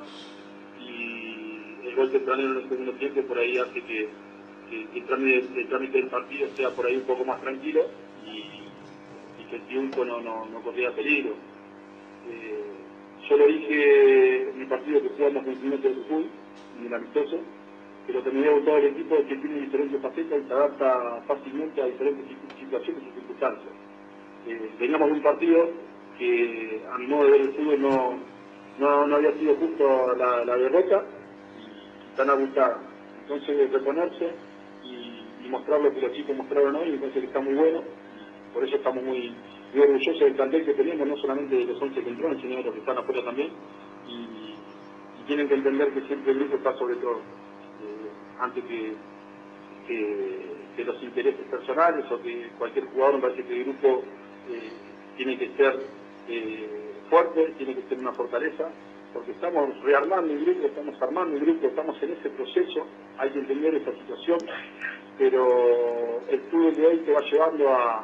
[0.82, 4.10] Y el gol tempranero en el segundo tiempo por ahí hace que,
[4.72, 7.86] el, trámite, el trámite del partido sea por ahí un poco más tranquilo
[8.26, 8.58] y,
[9.50, 11.32] que el triunfo no, no, corría peligro.
[12.30, 12.64] Eh,
[13.30, 16.26] yo lo dije en el partido que jugamos con el de fútbol,
[16.78, 17.40] en el amistoso,
[18.08, 21.82] pero que me había gustado el equipo que tiene diferentes facetas y se adapta fácilmente
[21.82, 22.26] a diferentes
[22.58, 23.74] situaciones y circunstancias.
[24.48, 25.70] Eh, veníamos de un partido
[26.18, 28.14] que a mi modo de ver el fútbol no,
[28.80, 31.04] no, no había sido justo la, derrota
[31.60, 32.80] y tan abultada.
[33.24, 34.32] Entonces reponerse
[34.86, 37.84] y, y mostrar lo que los chicos mostraron hoy, me parece que está muy bueno.
[38.54, 39.36] Por eso estamos muy,
[39.74, 42.64] muy orgullosos del plantel que tenemos, no solamente de los 11 que entraron, sino de
[42.64, 43.50] los que están afuera también.
[44.08, 44.38] Y,
[45.28, 47.20] tienen que entender que siempre el grupo está sobre todo,
[48.40, 48.94] antes que,
[49.88, 54.04] que, los intereses personales o que cualquier jugador, me parece que el grupo
[54.50, 54.72] eh,
[55.18, 55.76] tiene que ser
[56.30, 58.70] eh, fuerte, tiene que ser una fortaleza,
[59.14, 62.86] porque estamos rearmando el grupo, estamos armando el grupo, estamos en ese proceso,
[63.18, 64.38] hay que entender esa situación,
[65.18, 68.04] pero el fútbol de hoy te va llevando a,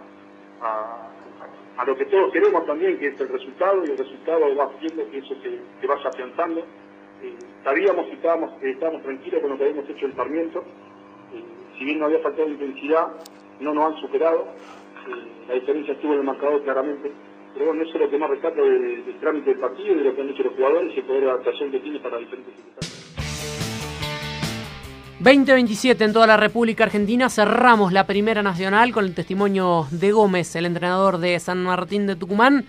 [0.61, 1.13] a,
[1.77, 5.09] a lo que todos queremos también, que es el resultado, y el resultado va haciendo
[5.09, 6.65] que eso se, se vaya afianzando.
[7.63, 10.59] Sabíamos y estábamos, eh, estábamos tranquilos con lo que habíamos hecho el Sarmiento,
[11.33, 11.43] eh,
[11.77, 13.07] si bien no había faltado intensidad,
[13.59, 14.47] no nos han superado,
[15.07, 17.11] eh, la diferencia estuvo en el marcador claramente,
[17.53, 20.03] pero bueno, eso es lo que más rescato de- del trámite del partido y de
[20.03, 22.53] lo que han hecho los jugadores y el poder de adaptación que tiene para diferentes
[22.55, 22.99] circunstancias.
[25.19, 30.53] 2027 en toda la República Argentina cerramos la primera nacional con el testimonio de Gómez,
[30.57, 32.65] el entrenador de San Martín de Tucumán.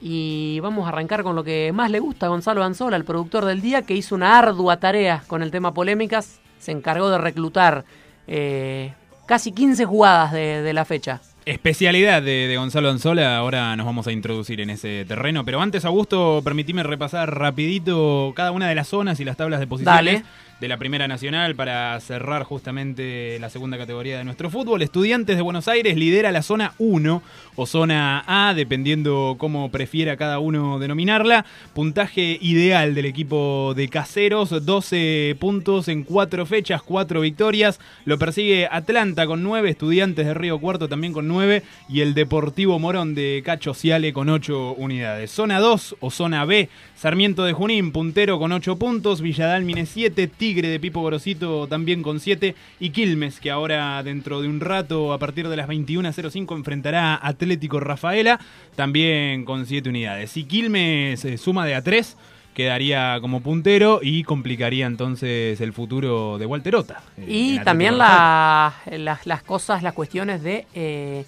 [0.00, 3.44] Y vamos a arrancar con lo que más le gusta a Gonzalo Anzola, el productor
[3.44, 6.40] del día, que hizo una ardua tarea con el tema polémicas.
[6.58, 7.84] Se encargó de reclutar
[8.26, 8.92] eh,
[9.26, 11.20] casi 15 jugadas de, de la fecha.
[11.44, 15.46] Especialidad de, de Gonzalo Anzola, ahora nos vamos a introducir en ese terreno.
[15.46, 19.66] Pero antes, Augusto, permitime repasar rapidito cada una de las zonas y las tablas de
[19.66, 20.24] posiciones Dale.
[20.60, 24.82] De la Primera Nacional para cerrar justamente la segunda categoría de nuestro fútbol.
[24.82, 27.22] Estudiantes de Buenos Aires lidera la zona 1
[27.54, 31.44] o zona A, dependiendo cómo prefiera cada uno denominarla.
[31.74, 37.78] Puntaje ideal del equipo de Caseros, 12 puntos en 4 fechas, 4 victorias.
[38.04, 42.78] Lo persigue Atlanta con 9, Estudiantes de Río Cuarto también con 9 y el Deportivo
[42.78, 45.30] Morón de Cacho Ciale con 8 unidades.
[45.30, 50.68] Zona 2 o zona B, Sarmiento de Junín, puntero con 8 puntos, Villadalmine 7, Tigre
[50.68, 55.18] de Pipo Gorosito también con 7 y Quilmes que ahora dentro de un rato a
[55.18, 58.40] partir de las 21.05 enfrentará a Atlético Rafaela
[58.74, 60.30] también con 7 unidades.
[60.30, 62.16] Si Quilmes eh, suma de a 3
[62.54, 67.02] quedaría como puntero y complicaría entonces el futuro de Walterota.
[67.18, 71.26] eh, Y también la- las, las cosas, las cuestiones de eh,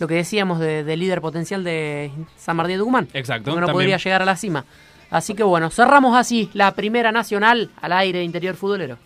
[0.00, 3.06] lo que decíamos de, de líder potencial de San Martín de Tucumán.
[3.12, 4.64] Exacto, Que no podría llegar a la cima.
[5.12, 8.96] Así que bueno, cerramos así la primera nacional al aire interior futbolero.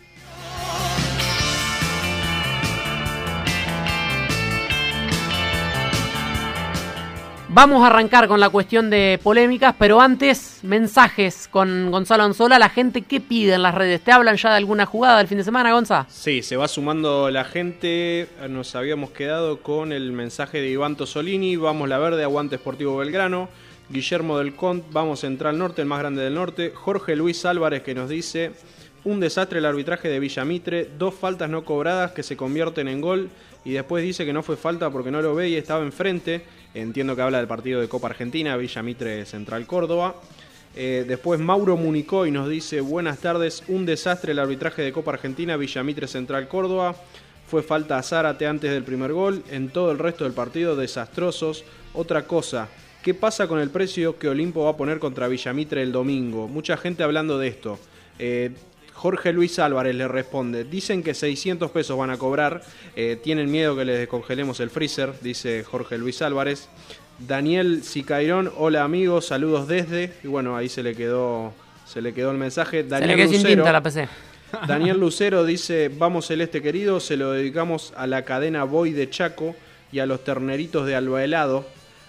[7.48, 12.58] Vamos a arrancar con la cuestión de polémicas, pero antes, mensajes con Gonzalo Anzola.
[12.58, 14.02] La gente, ¿qué pide en las redes?
[14.02, 16.04] ¿Te hablan ya de alguna jugada del fin de semana, Gonza?
[16.08, 18.28] Sí, se va sumando la gente.
[18.50, 21.56] Nos habíamos quedado con el mensaje de Iván Tosolini.
[21.56, 23.48] Vamos la verde, aguante Sportivo Belgrano.
[23.88, 26.72] Guillermo del Cont, vamos Central Norte, el más grande del norte.
[26.74, 28.52] Jorge Luis Álvarez que nos dice,
[29.04, 33.30] un desastre el arbitraje de Villamitre, dos faltas no cobradas que se convierten en gol
[33.64, 36.42] y después dice que no fue falta porque no lo ve y estaba enfrente.
[36.74, 40.16] Entiendo que habla del partido de Copa Argentina, Villamitre Central Córdoba.
[40.74, 45.56] Eh, después Mauro Municoy nos dice, buenas tardes, un desastre el arbitraje de Copa Argentina,
[45.56, 46.96] Villamitre Central Córdoba.
[47.46, 51.64] Fue falta a Zárate antes del primer gol, en todo el resto del partido desastrosos.
[51.94, 52.68] Otra cosa,
[53.06, 56.48] ¿qué pasa con el precio que Olimpo va a poner contra Villamitre el domingo?
[56.48, 57.78] Mucha gente hablando de esto.
[58.18, 58.50] Eh,
[58.94, 62.64] Jorge Luis Álvarez le responde, dicen que 600 pesos van a cobrar,
[62.96, 66.68] eh, tienen miedo que les descongelemos el freezer, dice Jorge Luis Álvarez.
[67.20, 71.52] Daniel Sicairón, hola amigos, saludos desde, y bueno, ahí se le quedó,
[71.86, 72.82] se le quedó el mensaje.
[72.82, 74.08] Se Daniel le quedó sin Lucero- tinta la PC.
[74.66, 79.54] Daniel Lucero dice, vamos Celeste querido, se lo dedicamos a la cadena Boy de Chaco
[79.92, 81.64] y a los terneritos de Alba Helado,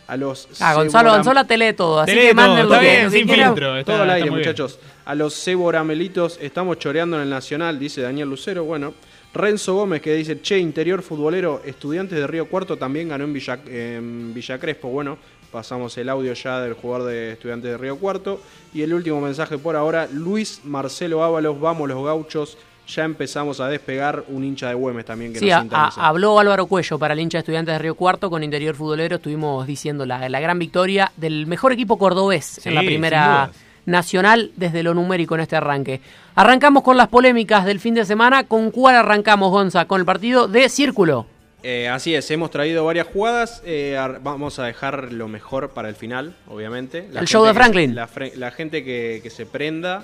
[0.08, 0.48] a los...
[0.62, 3.78] Ah, Gonzalo Anzola te lee todo, así que todo, manden está bien, sin filtro.
[3.78, 4.80] está- todo al aire, muchachos.
[5.06, 8.64] A los ceboramelitos estamos choreando en el Nacional, dice Daniel Lucero.
[8.64, 8.94] Bueno,
[9.34, 13.60] Renzo Gómez que dice, che, interior futbolero, estudiantes de Río Cuarto también ganó en Villa,
[13.68, 14.90] en Villa Crespo.
[14.90, 15.18] Bueno,
[15.52, 18.42] pasamos el audio ya del jugador de estudiantes de Río Cuarto.
[18.74, 22.58] Y el último mensaje por ahora, Luis Marcelo Ábalos, vamos los gauchos.
[22.88, 26.08] Ya empezamos a despegar un hincha de Güemes también que Sí, nos a- a- sintoniza.
[26.08, 29.18] habló Álvaro Cuello para el hincha de estudiantes de Río Cuarto con Interior Futbolero.
[29.18, 33.52] Estuvimos diciendo la, la gran victoria del mejor equipo cordobés Sí, en la primera
[33.86, 36.02] nacional desde lo numérico en este arranque.
[36.36, 38.44] Arrancamos con las polémicas del fin de semana.
[38.46, 39.86] ¿Con cuál arrancamos, Gonza?
[39.86, 41.26] Con el partido de Círculo.
[41.64, 43.62] Eh, así es, hemos traído varias jugadas.
[43.66, 47.10] eh, vamos a dejar lo mejor para el final, obviamente.
[47.14, 47.96] El show de que- Franklin.
[47.96, 50.04] la, gente que, que se prenda,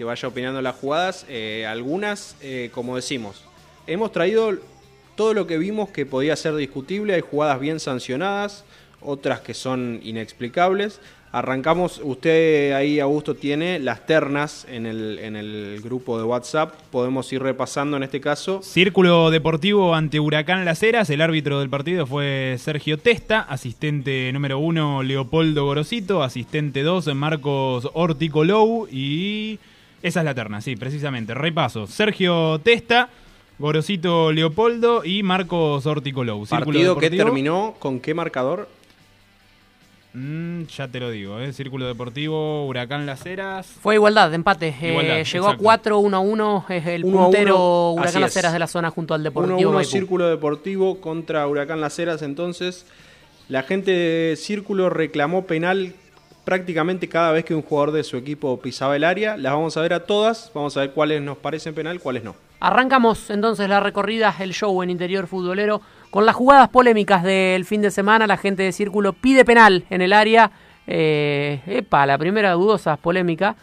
[0.00, 1.26] que vaya opinando las jugadas.
[1.28, 3.44] eh, algunas, eh, como decimos,
[3.86, 4.54] hemos traído
[5.14, 7.12] todo lo que vimos que podía ser discutible.
[7.12, 8.64] Hay jugadas bien sancionadas,
[9.02, 11.02] otras que son inexplicables.
[11.32, 16.72] Arrancamos, usted ahí, Augusto, tiene las ternas en el, en el grupo de WhatsApp.
[16.90, 18.62] Podemos ir repasando en este caso.
[18.62, 21.10] Círculo Deportivo ante Huracán Las Heras.
[21.10, 23.40] El árbitro del partido fue Sergio Testa.
[23.42, 26.22] Asistente número uno, Leopoldo Gorosito.
[26.22, 28.88] Asistente dos, Marcos Orticolou.
[28.90, 29.60] Y
[30.02, 31.34] esa es la terna, sí, precisamente.
[31.34, 31.86] Repaso.
[31.86, 33.08] Sergio Testa,
[33.58, 36.46] Gorosito Leopoldo y Marcos Orticolou.
[36.46, 37.24] Círculo Partido que Deportivo.
[37.24, 38.68] terminó con qué marcador?
[40.12, 41.52] Mm, ya te lo digo, ¿eh?
[41.52, 43.66] Círculo Deportivo, Huracán Las Heras.
[43.66, 44.74] Fue igualdad, de empate.
[44.80, 45.50] Eh, Igualdad, llegó exacto.
[45.50, 46.64] a 4, 1 a 1.
[46.68, 48.36] Es el puntero Huracán Las.
[48.36, 49.90] Heras de la zona junto al 1-1 Deportivo Maipú.
[49.90, 52.22] Círculo Deportivo contra Huracán Las Heras.
[52.22, 52.86] Entonces,
[53.48, 55.94] la gente de Círculo reclamó penal
[56.44, 59.36] prácticamente cada vez que un jugador de su equipo pisaba el área.
[59.36, 60.50] Las vamos a ver a todas.
[60.54, 62.34] Vamos a ver cuáles nos parecen penal, cuáles no.
[62.60, 67.80] Arrancamos entonces la recorrida, el show en interior futbolero, con las jugadas polémicas del fin
[67.82, 68.26] de semana.
[68.26, 70.50] La gente de Círculo pide penal en el área.
[70.86, 73.56] Eh, epa, la primera dudosa polémica.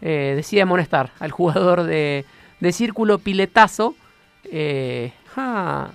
[0.00, 2.24] Eh, decide amonestar al jugador de,
[2.60, 3.94] de Círculo, Piletazo.
[4.44, 5.90] Eh, ja,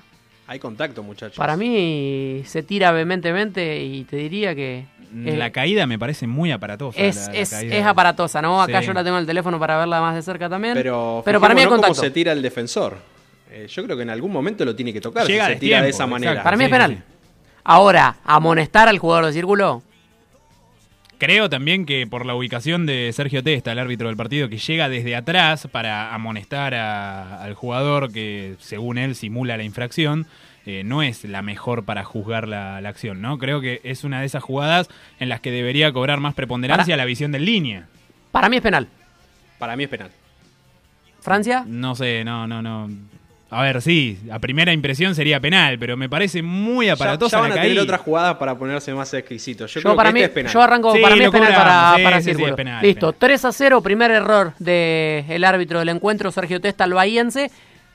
[0.47, 1.38] Hay contacto, muchachos.
[1.38, 4.86] para mí se tira vehementemente y te diría que...
[5.26, 7.00] eh, La caída me parece muy aparatosa.
[7.00, 7.76] es, la- la es, caída.
[7.76, 8.62] es aparatosa, ¿no?
[8.62, 8.88] Acá Sí.
[8.88, 10.74] yo la tengo en el teléfono para verla más de cerca también.
[10.76, 11.95] Pero, Pero para mí fijémonos contacto.
[12.02, 12.98] cómo se tira el defensor.
[13.52, 15.82] Eh, yo creo que en algún momento lo tiene que tocar Llega si se tira
[15.82, 16.32] de esa manera.
[16.34, 16.43] exacto.
[16.45, 16.91] Para mí Sí, es penal.
[16.98, 17.04] sí.
[17.63, 19.84] Ahora, amonestar al jugador de Círculo...
[21.17, 24.88] Creo también que por la ubicación de Sergio Testa, el árbitro del partido, que llega
[24.88, 30.28] desde atrás para amonestar a- al jugador que, según él, simula la infracción,
[30.65, 33.38] eh, no es la mejor para juzgar la, la acción, ¿no?
[33.38, 37.06] Creo que es una de esas jugadas en las que debería cobrar más preponderancia la
[37.06, 37.88] visión del línea.
[38.32, 38.88] Para mí es penal.
[39.58, 40.12] Para mí es penal.
[41.22, 41.63] ¿Francia?
[41.67, 42.89] No sé, no, no, no.
[43.52, 47.41] A ver, sí, a primera impresión sería penal, pero me parece muy Ya, aparatosa ya
[47.41, 49.74] van la a tener otras jugadas para ponerse más exquisitos.
[49.74, 50.54] Yo, Yo, creo para que mí, este es penal.
[50.54, 52.48] yo arranco, Sí, para mí es penal para, sí, para sí, sí, Círculo.
[52.50, 56.93] es penal, Listo, 3 a 0, primer error del árbitro del encuentro, Sergio Testa, el
[56.93, 57.50] bahiense,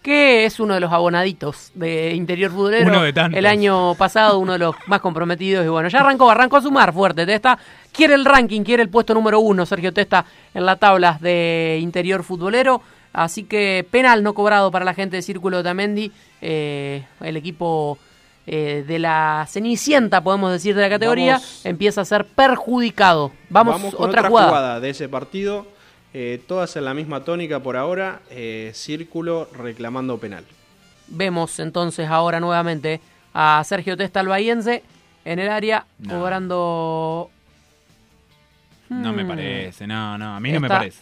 [0.04, 2.90] que es uno de los abonaditos de Interior Futbolero.
[2.90, 3.38] Uno de tantos.
[3.38, 5.64] El año pasado, uno de los más comprometidos.
[5.64, 7.58] Y bueno, ya arrancó, arrancó a sumar fuerte Testa.
[7.90, 12.22] Quiere el ranking, quiere el puesto número uno, Sergio Testa, en la tabla de Interior
[12.22, 12.82] Futbolero.
[13.14, 16.12] Así que penal no cobrado para la gente de Círculo de Tamendi.
[16.42, 17.96] Eh, el equipo
[18.46, 23.32] eh, de la Cenicienta, podemos decir, de la categoría, Vamos- empieza a ser perjudicado.
[23.48, 24.48] Vamos, con otra, jugada.
[24.48, 25.66] jugada de ese partido.
[26.14, 28.20] Eh, todas en la misma tónica por ahora.
[28.30, 30.44] eh, círculo reclamando penal.
[31.08, 33.00] Vemos entonces ahora nuevamente
[33.34, 34.82] a Sergio Testa albayense
[35.24, 36.18] en el área No.
[36.18, 37.30] cobrando.
[38.88, 39.28] No me Hmm.
[39.28, 41.00] parece, no, no, a mí no me parece.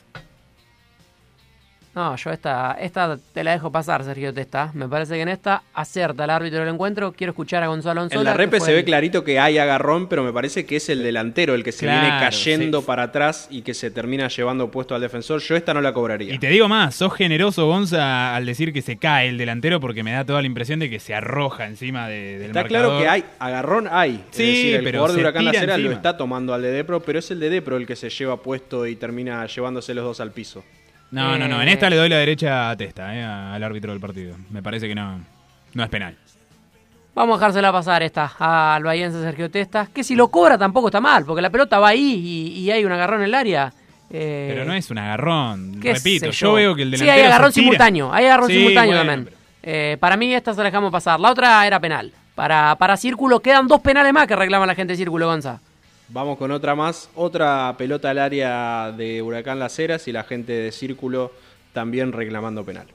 [1.95, 4.71] No, yo esta, esta te la dejo pasar, Sergio Testa.
[4.73, 7.13] Me parece que en esta acierta el árbitro del encuentro.
[7.13, 8.21] Quiero escuchar a Gonzalo Anzola.
[8.23, 10.89] En la repe se ve el- clarito que hay agarrón, pero me parece que es
[10.89, 12.87] el delantero el que se viene cayendo sí.
[12.87, 15.43] para atrás y que se termina llevando puesto al defensor.
[15.43, 16.33] Yo esta no la cobraría.
[16.33, 20.03] Y te digo más, sos generoso, Gonza, al decir que se cae el delantero porque
[20.03, 22.87] me da toda la impresión de que se arroja encima de- del Está marcador.
[22.89, 24.25] claro que hay agarrón, hay.
[24.31, 26.71] Sí, es decir, el pero jugador de se Huracán Heras lo está tomando al de
[26.71, 30.05] Depro, pero es el de Depro el que se lleva puesto y termina llevándose los
[30.05, 30.65] dos al piso.
[31.13, 33.93] No, no, no, en Eh, esta le doy la derecha a Testa, eh, al árbitro
[33.93, 34.35] del partido.
[34.51, 35.21] Me parece que no,
[35.75, 36.17] no es penal.
[37.15, 39.87] Vamos a dejársela pasar esta al bahiense Sergio Testa.
[39.95, 42.85] Que si lo cobra tampoco está mal, porque la pelota va ahí y, y hay
[42.85, 43.73] un agarrón en el área.
[44.11, 46.55] eh, Pero no es un agarrón, repito, yo.
[46.55, 47.65] veo que el Sí, delantero hay agarrón se tira.
[47.65, 48.13] simultáneo.
[48.13, 49.35] Hay agarrón Sí, simultáneo bueno, también.
[49.63, 51.21] Eh, para mí esta se la dejamos pasar.
[51.21, 52.11] La otra era penal.
[52.35, 55.61] Para, para Círculo quedan dos penales más que reclama la gente de Círculo, Gonza.
[56.13, 57.09] Vamos con otra más.
[57.15, 61.33] Otra pelota al área de Huracán Las Heras y la gente de Círculo
[61.73, 62.87] también reclamando penal.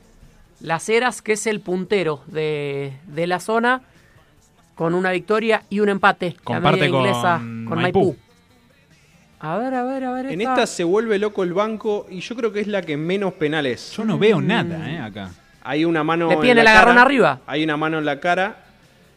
[0.60, 3.82] Las Heras, que es el puntero de, de la zona,
[4.76, 6.36] con una victoria y un empate.
[6.44, 8.06] Comparte la media con inglesa con Maipú.
[8.06, 8.16] Maipú.
[9.40, 10.26] A ver, a ver, a ver.
[10.28, 10.54] En esta.
[10.54, 13.94] esta se vuelve loco el banco y yo creo que es la que menos penales.
[13.94, 15.32] Yo no veo nada, eh, acá.
[15.64, 16.30] Hay una mano.
[16.30, 17.42] Le la el agarrón cara, arriba.
[17.48, 18.64] Hay una mano en la cara,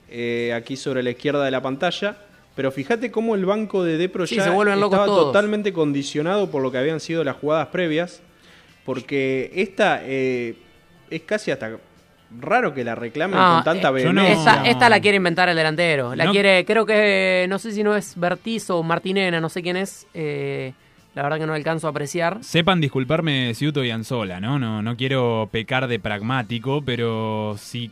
[0.09, 2.17] eh, aquí sobre la izquierda de la pantalla.
[2.61, 5.33] Pero fíjate cómo el banco de Depro Sí, ya se vuelven locos estaba todos.
[5.33, 8.21] totalmente condicionado por lo que habían sido las jugadas previas.
[8.85, 10.57] Porque esta eh,
[11.09, 11.79] es casi hasta
[12.39, 14.33] raro que la reclamen No, con tanta eh, vehemencia.
[14.35, 16.15] esta, esta la quiere inventar el delantero.
[16.15, 16.33] La No.
[16.33, 20.07] quiere, creo que, no sé si no es Bertiz o Martinena, no sé quién es.
[20.13, 20.75] eh,
[21.15, 22.39] la verdad que no alcanzo a apreciar.
[22.43, 24.59] Sepan disculparme Ciuto y Anzola, ¿no?
[24.59, 24.83] ¿no?
[24.83, 27.91] No quiero pecar de pragmático, pero si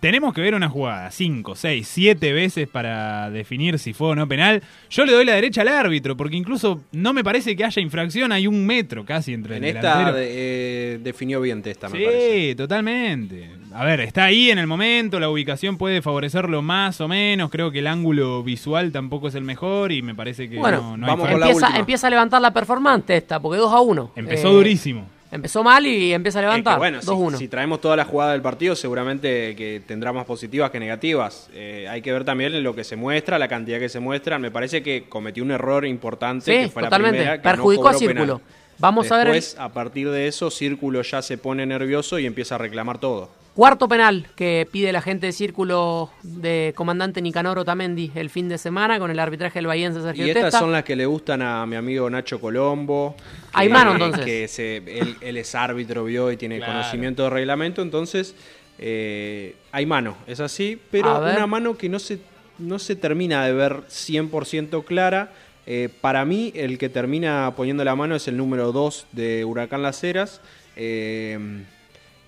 [0.00, 4.28] tenemos que ver una jugada 5, 6, 7 veces para definir si fue o no
[4.28, 4.62] penal.
[4.90, 8.30] Yo le doy la derecha al árbitro, porque incluso no me parece que haya infracción,
[8.32, 10.18] hay un metro casi entre En el esta delantero.
[10.20, 12.54] eh, definió bien Testa, me Sí, parece.
[12.54, 13.50] totalmente.
[13.74, 17.70] A ver, está ahí en el momento, la ubicación puede favorecerlo más o menos, creo
[17.70, 21.12] que el ángulo visual tampoco es el mejor y me parece que Bueno, no, no
[21.12, 21.48] hay falta.
[21.48, 24.12] empieza, empieza a levantar la performance esta, porque 2 a 1.
[24.16, 25.06] Empezó durísimo.
[25.32, 26.78] Empezó mal y empieza a Es que, levantar.
[26.78, 27.38] bueno, si- 2-1.
[27.38, 31.48] si, traemos toda la jugada del partido, seguramente que tendrá más positivas que negativas.
[31.54, 34.38] Eh, hay que ver también lo que se muestra, la cantidad que se muestra.
[34.38, 37.16] Me parece que cometió un error importante, Sí, que fue totalmente.
[37.18, 38.38] la primera, que no Perjudicó a cobró Círculo.
[38.38, 38.52] penal.
[38.78, 42.26] Vamos a ver el- Después, a partir de eso, Círculo ya se pone nervioso y
[42.26, 43.30] empieza a reclamar todo.
[43.54, 48.56] Cuarto penal que pide la gente de círculo de comandante Nicanor Otamendi el fin de
[48.56, 50.58] semana con el arbitraje del Bahiense Sergio Y estas Testa.
[50.60, 53.14] son las que le gustan a mi amigo Nacho Colombo.
[53.52, 54.24] Hay que- mano, entonces.
[54.24, 56.72] Que se- él, él es árbitro, vio y tiene Claro.
[56.72, 58.34] conocimiento de reglamento, entonces
[58.78, 62.20] eh, hay mano, es así, pero una mano que no se,
[62.58, 65.30] no se termina de ver 100% clara.
[65.66, 69.82] Eh, para mí, el que termina poniendo la mano es el número 2 de Huracán
[69.82, 70.40] Las Heras.
[70.74, 71.38] eh,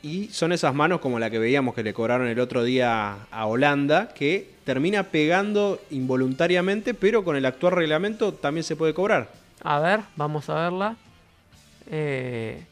[0.05, 3.46] y son esas manos como la que veíamos que le cobraron el otro día a
[3.46, 9.30] Holanda, que termina pegando involuntariamente, pero con el actual reglamento también se puede cobrar.
[9.62, 10.96] A ver, vamos a verla.
[11.90, 12.62] Eh,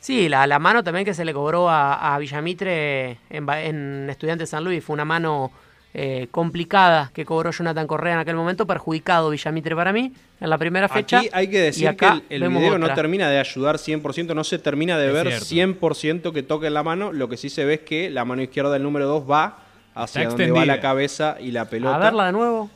[0.00, 4.64] sí, la, la mano también que se le cobró a, Villamitre en, en Estudiantes San
[4.64, 5.52] Luis fue una mano
[5.92, 10.56] eh, complicada que cobró Jonathan Correa en aquel momento, perjudicado Villamitre para mí en la
[10.56, 11.18] primera fecha.
[11.18, 14.58] Aquí hay que decir que el, el video no termina de ayudar 100%, no se
[14.58, 15.80] termina de Es ver cierto.
[15.80, 18.72] 100% que toque la mano, lo que sí se ve es que la mano izquierda
[18.72, 19.58] del número 2 va
[19.94, 21.96] hacia donde va la cabeza y la pelota.
[21.96, 22.70] A verla de nuevo.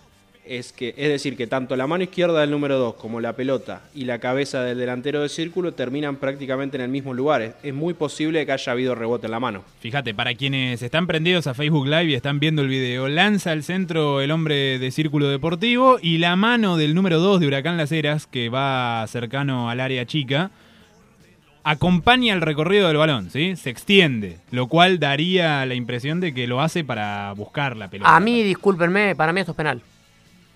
[0.47, 3.82] Es, que, es decir, que tanto la mano izquierda del número 2 como la pelota
[3.95, 7.42] y la cabeza del delantero de círculo terminan prácticamente en el mismo lugar.
[7.42, 9.64] Es, es muy posible que haya habido rebote en la mano.
[9.80, 13.62] Fíjate, para quienes están prendidos a Facebook Live y están viendo el video, lanza al
[13.62, 17.92] centro el hombre de Círculo Deportivo y la mano del número 2 de Huracán Las
[17.92, 20.51] Heras, que va cercano al área chica,
[21.64, 23.57] acompaña el recorrido del balón, ¿sí?
[23.57, 28.14] Se extiende, lo cual daría la impresión de que lo hace para buscar la pelota.
[28.14, 29.82] A mí, discúlpenme, para mí esto es penal.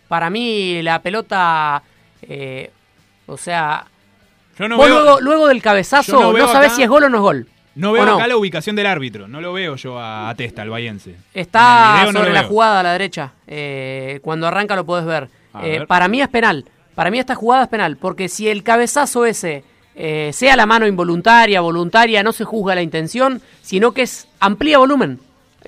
[0.09, 1.82] Para mí la pelota,
[2.22, 2.70] eh,
[3.26, 3.84] o sea,
[4.59, 7.04] Yo no vos veo- luego, luego del cabezazo no, veo sabés acá- si es gol
[7.04, 7.46] o no es gol.
[7.74, 10.62] No veo ¿O acá la ubicación del árbitro, no lo veo yo a, a Testa,
[10.62, 11.14] al bayense.
[11.32, 12.48] Está no sobre la veo.
[12.48, 13.32] jugada a la derecha.
[13.46, 15.28] Eh, cuando arranca lo podés ver.
[15.62, 15.86] Eh, ver.
[15.86, 16.64] para mí es penal.
[16.96, 17.96] Para mí esta jugada es penal.
[17.96, 19.62] Porque si el cabezazo ese,
[19.94, 24.78] eh, sea la mano involuntaria, voluntaria, no se juzga la intención, sino que es amplía
[24.78, 25.20] volumen.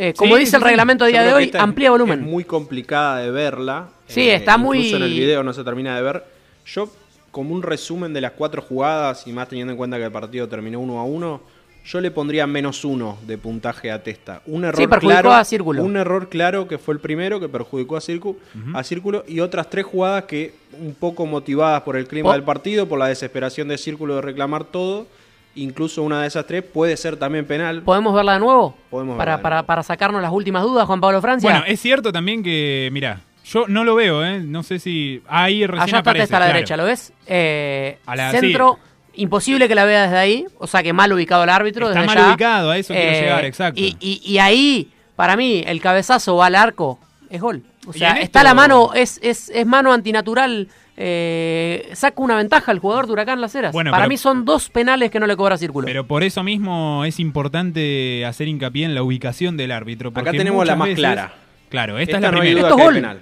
[0.03, 0.69] Eh, como Sí, dice sí, el sí.
[0.69, 2.21] reglamento a día de hoy, amplía volumen.
[2.21, 3.89] Es muy complicada de verla.
[4.09, 6.25] Eh, Sí, está muy- Incluso en el video no se termina de ver.
[6.65, 6.91] Yo,
[7.31, 10.49] como un resumen de las cuatro jugadas, y más teniendo en cuenta que el partido
[10.49, 11.43] terminó uno a uno,
[11.85, 14.41] yo le pondría menos uno de puntaje a Testa.
[14.47, 15.85] Un error perjudicó claro, a Círculo.
[15.85, 18.39] Un error claro que fue el primero que perjudicó a, Círculo,
[18.73, 22.89] a Círculo y otras tres jugadas que, un poco motivadas por el clima del partido,
[22.89, 25.07] por la desesperación de Círculo de reclamar todo,
[25.55, 27.83] incluso una de esas tres puede ser también penal.
[27.83, 28.77] ¿Podemos verla de nuevo?
[28.91, 31.51] Podemos para, verla de para, para sacarnos las últimas dudas, Juan Pablo Francia.
[31.51, 34.41] Bueno, es cierto también que, mira, yo no lo veo, ¿eh?
[34.41, 35.23] No sé si...
[35.27, 36.57] Ahí recién Allá está aparece, Testa a la claro.
[36.57, 37.13] derecha, ¿lo ves?
[37.27, 38.79] Eh, A la- centro,
[39.15, 41.89] imposible que la vea desde ahí, o sea que mal ubicado el árbitro.
[41.89, 42.25] Está desde mal.
[42.25, 43.81] Eh, ubicado, a eso quiero llegar, exacto.
[43.81, 47.63] Y, y- y ahí, para mí, el cabezazo va al arco, es gol.
[47.87, 50.69] O sea, está esto- la mano, es, es, es mano antinatural,
[51.03, 53.73] eh, saca una ventaja al jugador de Huracán Las Heras.
[53.73, 55.87] Bueno, para pero- mí son dos penales que no le cobra Círculo.
[55.87, 60.11] Pero por eso mismo es importante hacer hincapié en la ubicación del árbitro.
[60.15, 61.33] Acá tenemos la más veces- clara.
[61.71, 62.69] Claro, esta, Esta es la no hay primera.
[62.69, 62.95] Esto es gol.
[62.95, 63.21] penal.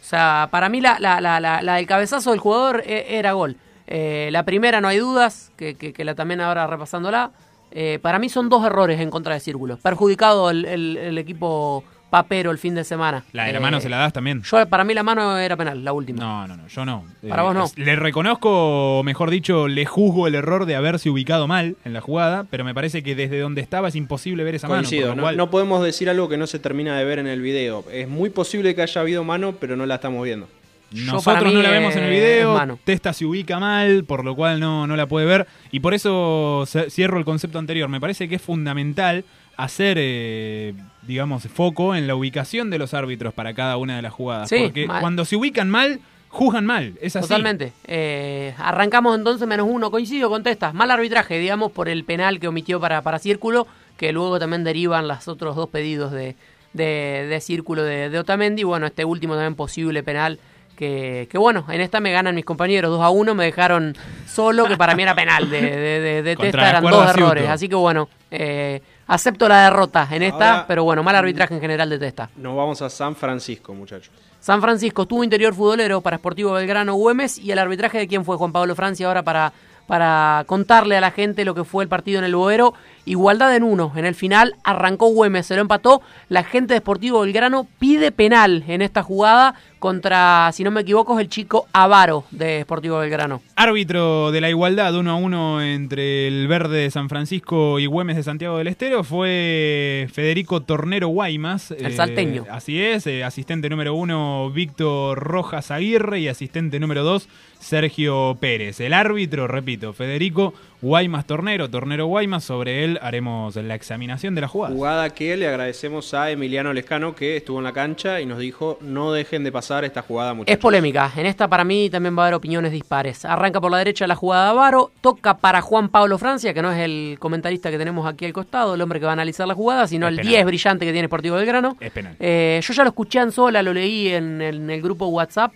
[0.00, 3.32] O sea, para mí la, la, la, la, la del cabezazo del jugador e- era
[3.32, 3.56] gol.
[3.86, 7.30] Eh, la primera no hay dudas, que, que, que la también ahora repasándola.
[7.70, 9.76] Eh, para mí son dos errores en contra de Círculo.
[9.76, 13.22] Perjudicado el, el- el equipo papero el fin de semana.
[13.32, 14.42] La de la Eh, mano se la das también.
[14.42, 16.18] Yo, para mí la mano era penal, la última.
[16.20, 17.04] No, no, no, yo no.
[17.28, 17.70] Para vos no.
[17.76, 22.00] Le reconozco, o mejor dicho, le juzgo el error de haberse ubicado mal en la
[22.00, 25.16] jugada, pero me parece que desde donde estaba es imposible ver esa Coincido, mano.
[25.16, 27.84] no, cual- no podemos decir algo que no se termina de ver en el video.
[27.92, 30.48] Es muy posible que haya habido mano, pero no la estamos viendo.
[30.92, 32.78] Nosotros no la vemos en el eh, video.
[32.82, 35.46] Testa se ubica mal, por lo cual no, no la puede ver.
[35.70, 37.88] Y por eso cierro el concepto anterior.
[37.88, 39.24] Me parece que es fundamental
[39.64, 44.12] hacer, eh, digamos, foco en la ubicación de los árbitros para cada una de las
[44.12, 44.48] jugadas.
[44.48, 45.00] Sí, porque mal.
[45.00, 46.94] cuando se ubican mal, juzgan mal.
[47.00, 47.28] Es así.
[47.28, 47.72] Totalmente.
[47.86, 49.90] Eh, arrancamos entonces menos uno.
[49.90, 50.72] Coincido con Testa.
[50.72, 55.08] Mal arbitraje, digamos, por el penal que omitió para, para Círculo, que luego también derivan
[55.08, 56.36] los otros dos pedidos de,
[56.72, 58.62] de, de Círculo de, de Otamendi.
[58.62, 60.38] Bueno, este último también posible penal.
[60.76, 63.94] Que, que bueno, en esta me ganan mis compañeros 2 a 1, me dejaron
[64.26, 65.50] solo, que para mí era penal.
[65.50, 67.48] De, de, de- de Contra Testa eran dos errores.
[67.50, 68.80] Así que bueno, eh,
[69.10, 72.30] acepto la derrota en esta, Ahora- pero bueno, mal arbitraje en general de Testa.
[72.36, 74.10] Nos vamos a San Francisco, muchachos.
[74.38, 78.36] San Francisco tuvo interior futbolero para Sportivo Belgrano Güemes y el arbitraje de quién fue
[78.36, 79.52] Juan Pablo Francia ahora para,
[79.86, 82.72] para contarle a la gente lo que fue el partido en el Boero.
[83.04, 83.92] Igualdad en uno.
[83.96, 86.02] En el final arrancó Güemes, se lo empató.
[86.28, 91.18] La gente de Sportivo Belgrano pide penal en esta jugada contra, si no me equivoco,
[91.18, 93.40] es el chico Avaro de Sportivo Belgrano.
[93.56, 98.16] Árbitro de la igualdad 1 a 1 entre el Verde de San Francisco y Güemes
[98.16, 101.70] de Santiago del Estero fue Federico Tornero Guaymas.
[101.72, 102.44] El salteño.
[102.50, 107.28] Así es, eh, asistente número 1 Víctor Rojas Aguirre y asistente número 2
[107.58, 108.80] Sergio Pérez.
[108.80, 114.48] El árbitro, repito, Federico Guaymas Tornero, Tornero Guaymas, sobre él haremos la examinación de la
[114.48, 114.74] jugada.
[114.74, 118.78] Jugada que le agradecemos a Emiliano Lescano que estuvo en la cancha y nos dijo
[118.80, 120.58] no dejen de pasar esta jugada Es muchachos.
[120.62, 121.12] polémica.
[121.16, 123.26] En esta para mí también va a haber opiniones dispares.
[123.26, 126.72] Arranca por la derecha la jugada de Avaro, toca para Juan Pablo Francia, que no
[126.72, 129.54] es el comentarista que tenemos aquí al costado, el hombre que va a analizar la
[129.54, 130.32] jugada, sino Es el penal.
[130.32, 131.76] 10 brillante que tiene Sportivo Belgrano.
[131.78, 132.16] Es penal.
[132.18, 135.52] Eh, yo ya lo escuché en sola, lo leí en, en el grupo WhatsApp,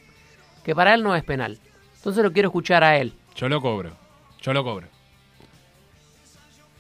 [0.62, 1.59] que para él no es penal.
[1.97, 3.14] Entonces lo quiero escuchar a él.
[3.37, 3.93] Yo lo cobro.
[4.43, 4.87] Yo lo cobro.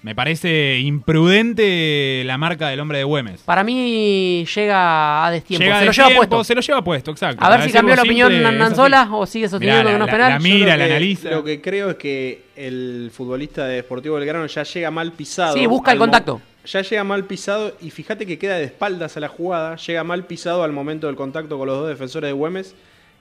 [0.04, 3.40] Me parece imprudente la marca del hombre de Güemes.
[3.40, 5.62] Para mí llega a destiempo.
[5.64, 6.44] Llega se de lo lleva tiempo, puesto.
[6.44, 7.42] Se lo lleva puesto, exacto.
[7.44, 8.42] A ver si cambió la opinión.
[8.42, 10.32] Nanzola o sigue sosteniendo que no la- es penal.
[10.32, 11.30] la mira, lo la que- analiza.
[11.30, 15.54] Lo que creo es que el futbolista de Deportivo Belgrano ya llega mal pisado.
[15.54, 16.40] Sí, busca el contacto.
[16.66, 19.76] Ya llega mal pisado y fíjate que queda de espaldas a la jugada.
[19.76, 22.74] Llega mal pisado al momento del contacto con los dos defensores de Güemes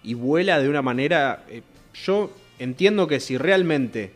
[0.03, 1.43] y vuela de una manera.
[1.49, 1.61] eh,
[2.05, 2.29] yo
[2.59, 4.11] entiendo que si realmente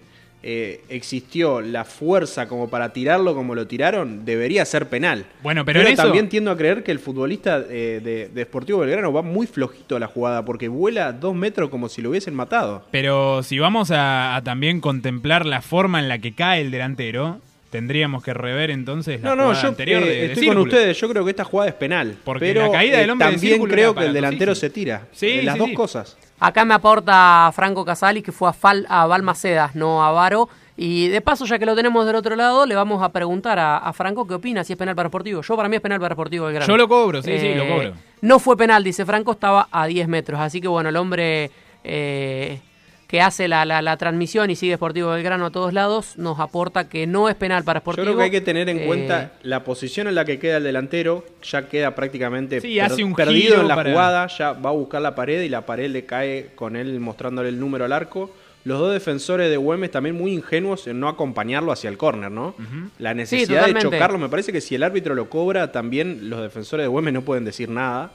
[0.50, 5.26] eh, existió la fuerza como para tirarlo como lo tiraron, debería ser penal.
[5.44, 8.80] Bueno, pero en eso- también tiendo a creer que el futbolista eh, de, de Sportivo
[8.80, 12.34] Belgrano va muy flojito a la jugada porque vuela dos metros como si lo hubiesen
[12.34, 12.86] matado.
[12.92, 17.42] Pero si vamos a, a también contemplar la forma en la que cae el delantero,
[17.70, 20.64] tendríamos que rever entonces la No, no, yo anterior eh, de, de estoy con Círculo.
[20.64, 21.00] ustedes.
[21.00, 22.16] Yo creo que esta jugada es penal.
[22.24, 25.08] Porque pero la caída del eh, hombre de también creo que el delantero se tira.
[25.12, 25.74] Sí, Eh, las sí, dos sí.
[25.76, 26.18] cosas.
[26.40, 30.50] Acá me aporta Franco Casali, que fue a, Fal, a Balmacedas, no a Varo.
[30.80, 33.78] Y de paso, ya que lo tenemos del otro lado, le vamos a preguntar a,
[33.80, 35.42] a Franco qué opina si es penal para Sportivo.
[35.42, 36.68] Yo para mí es penal para Sportivo Belgrano.
[36.68, 37.94] Yo lo cobro, sí, sí, lo cobro.
[38.22, 40.40] No fue penal, dice Franco, estaba a 10 metros.
[40.40, 41.50] Así que bueno, el hombre
[41.84, 42.60] eh,
[43.08, 46.90] que hace la, la- la transmisión y sigue Sportivo Belgrano a todos lados, nos aporta
[46.90, 48.06] que no es penal para Yo Sportivo.
[48.06, 50.64] creo que hay que tener en Eh, cuenta la posición en la que queda el
[50.64, 51.24] delantero.
[51.44, 54.28] Ya queda prácticamente Sí, hace un perdido en la para- jugada.
[54.28, 57.60] Ya va a buscar la pared y la pared le cae con él mostrándole el
[57.60, 58.30] número al arco.
[58.66, 62.54] Los dos defensores de Güemes también muy ingenuos en no acompañarlo hacia el córner, ¿no?
[63.00, 66.84] La necesidad de chocarlo, me parece que si el árbitro lo cobra, también los defensores
[66.84, 68.12] de Güemes no pueden decir nada.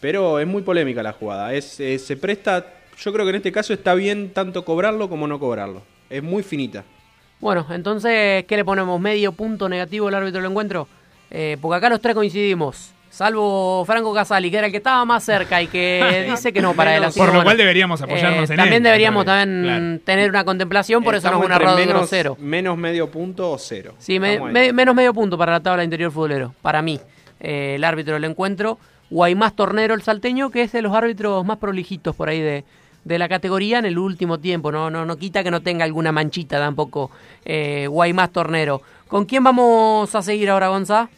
[0.00, 1.52] Pero es muy polémica la jugada.
[1.54, 2.64] Es, eh, se presta,
[2.98, 5.82] yo creo que en este caso está bien tanto cobrarlo como no cobrarlo.
[6.10, 6.84] Es muy finita.
[7.40, 9.00] Bueno, entonces, ¿qué le ponemos?
[9.00, 10.88] ¿Medio punto negativo al árbitro del encuentro?
[11.30, 12.92] Eh, porque acá los tres coincidimos.
[13.10, 16.74] Salvo Franco Casali, que era el que estaba más cerca y que dice que no
[16.74, 17.04] para él.
[17.04, 19.98] Así Por lo bueno, cual deberíamos apoyarnos eh, en También él, deberíamos también Claro.
[20.04, 22.36] tener una contemplación, por eso no Estamos es un entre error menos, grosero.
[22.40, 23.94] Menos medio punto o cero.
[23.98, 24.52] Sí, me- Estamos ahí.
[24.66, 27.00] me- menos medio punto para la tabla interior futbolero, para mí.
[27.40, 28.78] Eh, el árbitro del encuentro,
[29.10, 32.64] Guaymás Tornero, el salteño, que es de los árbitros más prolijitos por ahí de,
[33.08, 34.70] de la categoría en el último tiempo.
[34.70, 37.10] No, no, no quita que no tenga alguna manchita tampoco
[37.44, 38.82] eh, Guaymás Tornero.
[39.08, 41.08] ¿Con quién vamos a seguir ahora, Gonzá?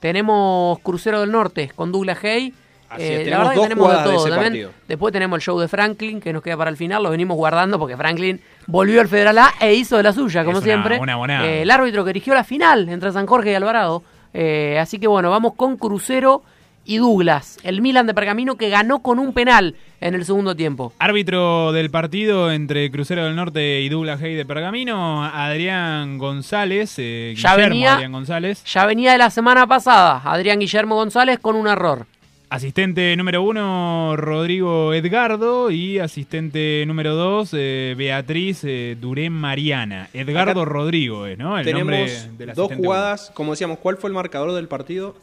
[0.00, 2.52] Tenemos Crucero del Norte con Douglas Hay.
[2.90, 4.28] Así Eh, la verdad que tenemos de todo.
[4.28, 7.02] También- después tenemos el show de Franklin, que nos queda para el final.
[7.02, 10.60] Lo venimos guardando porque Franklin volvió al Federal A e hizo de la suya, como
[10.60, 10.98] siempre.
[10.98, 11.46] una.
[11.46, 14.02] Eh, el árbitro que erigió la final entre San Jorge y Alvarado.
[14.34, 16.42] Eh, así que bueno, vamos con Crucero
[16.84, 17.58] y Douglas.
[17.62, 20.92] El Milan de Pergamino que ganó con un penal en el segundo tiempo.
[20.98, 27.34] Árbitro del partido entre Crucero del Norte y Douglas Hay de Pergamino, Adrián González, eh,
[27.36, 28.62] Ya Guillermo venía- Adrián González.
[28.64, 32.06] Ya venía de la semana pasada, Adrián Guillermo González con un error.
[32.50, 35.70] Asistente número uno, Rodrigo Edgardo.
[35.72, 40.08] Y asistente número dos, eh, Beatriz eh, Durén Mariana.
[40.12, 41.58] Edgardo Acá Rodrigo es, ¿no?
[41.58, 45.16] El nombre Tenemos del dos jugadas, como decíamos, ¿cuál fue el marcador del partido?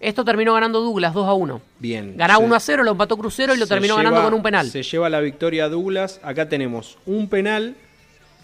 [0.00, 1.60] Esto terminó ganando Douglas 2 a 1.
[1.78, 2.16] Bien.
[2.16, 4.42] Ganaba Se- 1 a 0, lo empató Crucero y lo terminó lleva- ganando con un
[4.42, 4.66] penal.
[4.70, 6.20] Se lleva la victoria Douglas.
[6.22, 7.76] Acá tenemos un penal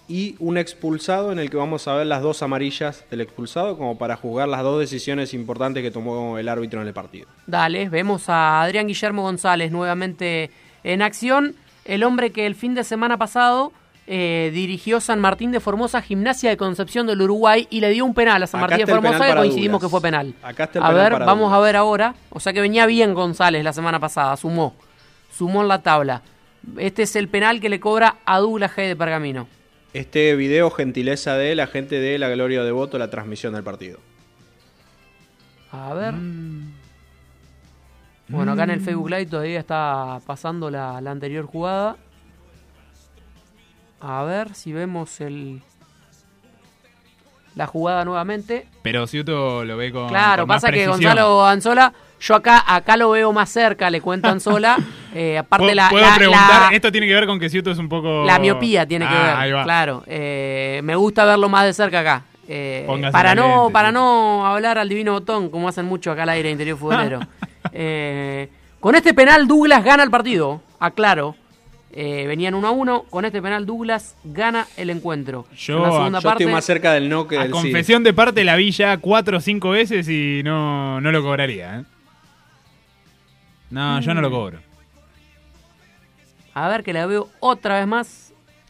[0.09, 3.98] y un expulsado en el que vamos a ver las dos amarillas del expulsado como
[3.98, 7.26] para juzgar las dos decisiones importantes que tomó el árbitro en el partido.
[7.46, 10.50] Dale, vemos a Adrián Guillermo González nuevamente
[10.84, 11.57] en acción.
[11.84, 13.72] El hombre que el fin de semana pasado
[14.07, 18.14] eh, dirigió San Martín de Formosa, Gimnasia de Concepción del Uruguay, y le dio un
[18.14, 20.34] penal a San Acá Martín de Formosa que coincidimos que fue penal.
[20.42, 22.14] Acá está el a penal ver, para vamos a ver ahora.
[22.30, 24.74] O sea que venía bien González la semana pasada, sumó.
[25.32, 26.22] Sumó en la tabla.
[26.78, 29.48] Este es el penal que le cobra a Douglas G de Pergamino.
[29.92, 33.98] Este video, gentileza de la gente de La Gloria de Voto, la transmisión del partido.
[35.72, 36.12] A ver.
[36.14, 36.72] Mm.
[38.28, 41.96] Bueno, acá en el Facebook Live todavía está pasando la, la anterior jugada.
[44.09, 45.62] A ver si vemos el
[47.54, 48.66] la jugada nuevamente.
[48.82, 50.09] Pero Ciuto lo ve con.
[50.09, 50.86] Claro, con más pasa que.
[50.86, 54.76] Gonzalo Anzola, yo acá acá lo veo más cerca, le cuento a Anzola.
[55.14, 56.70] eh, aparte ¿Puedo, la, puedo la- preguntar?
[56.70, 58.24] la- Esto tiene que ver con que Ciuto es un poco.
[58.24, 59.64] la miopía tiene que Ah, ver, Ahí va.
[59.64, 60.02] claro.
[60.07, 62.22] Eh, me gusta verlo más de cerca acá.
[62.48, 66.28] Eh, para no lente, para no hablar al divino botón, como hacen mucho acá al
[66.28, 67.20] aire interior futbolero.
[67.78, 68.48] Eh,
[68.80, 71.34] con este penal Douglas gana el partido, aclaro.
[71.99, 75.47] Eh, venían 1 a 1, con este penal Douglas gana el encuentro.
[75.57, 77.53] Yo- En la segunda Yo parte, estoy más cerca del no que A del sí.
[77.53, 81.80] confesión de parte la vi ya cuatro o cinco veces y no, no lo cobraría.
[81.80, 81.84] ¿eh?
[83.70, 84.24] No, yo no Mm.
[84.24, 84.59] lo cobro.
[86.53, 88.25] a ver que la veo otra vez más.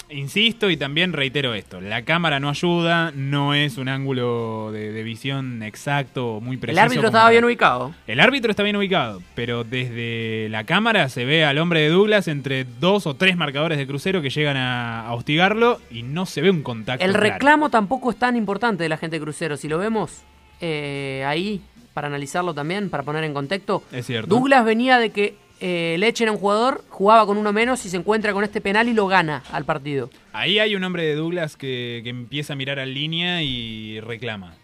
[0.09, 5.03] Insisto y también reitero esto, la cámara no ayuda, no es un ángulo de, de
[5.03, 6.81] visión exacto, muy preciso.
[6.81, 7.93] El árbitro estaba para- bien ubicado.
[8.07, 12.29] El árbitro está bien ubicado, pero desde la cámara se ve al hombre de Douglas
[12.29, 16.41] entre dos o tres marcadores de crucero que llegan a, a hostigarlo y no se
[16.41, 17.05] ve un contacto.
[17.05, 17.25] El claro.
[17.33, 19.57] reclamo tampoco es tan importante de la gente de crucero.
[19.57, 20.23] Si lo vemos
[20.61, 21.61] eh, ahí,
[21.95, 24.29] para analizarlo también, para poner en contexto, Es cierto.
[24.29, 27.89] Douglas venía de que eh, le echen a un jugador, jugaba con uno menos y
[27.91, 30.11] se encuentra con este penal y lo gana al partido.
[30.33, 34.55] Ahí hay un hombre de Douglas que, que empieza a mirar a línea y reclama.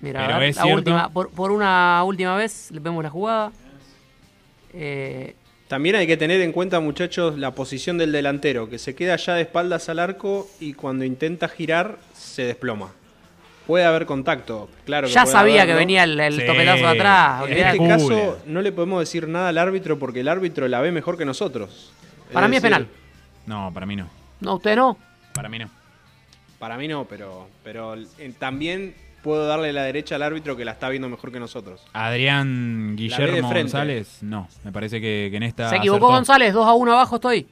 [0.00, 0.78] Mira, Pero a ver, es la cierto.
[0.78, 3.52] última, por, por una última vez le vemos la jugada.
[4.74, 5.34] Eh,
[5.68, 9.34] También hay que tener en cuenta, muchachos, la posición del delantero, que se queda ya
[9.34, 12.92] de espaldas al arco y cuando intenta girar se desploma.
[13.66, 15.08] Puede haber contacto, claro.
[15.08, 17.42] que ya puede sabía que venía el, el topetazo de atrás.
[17.48, 20.92] En este caso no le podemos decir nada al árbitro porque el árbitro la ve
[20.92, 21.92] mejor que nosotros.
[22.32, 22.86] Para mí es penal.
[23.46, 24.08] No, para mí no.
[24.40, 24.96] No, usted no.
[25.34, 25.68] Para mí no.
[26.58, 30.72] Para mí no, pero, pero eh, también puedo darle la derecha al árbitro que la
[30.72, 31.82] está viendo mejor que nosotros.
[31.92, 33.52] Adrián Guillermo.
[33.52, 34.48] González, no.
[34.64, 35.68] Me parece que, que en esta.
[35.70, 36.16] Se equivocó acertó.
[36.16, 37.48] González, 2 a 1 abajo estoy.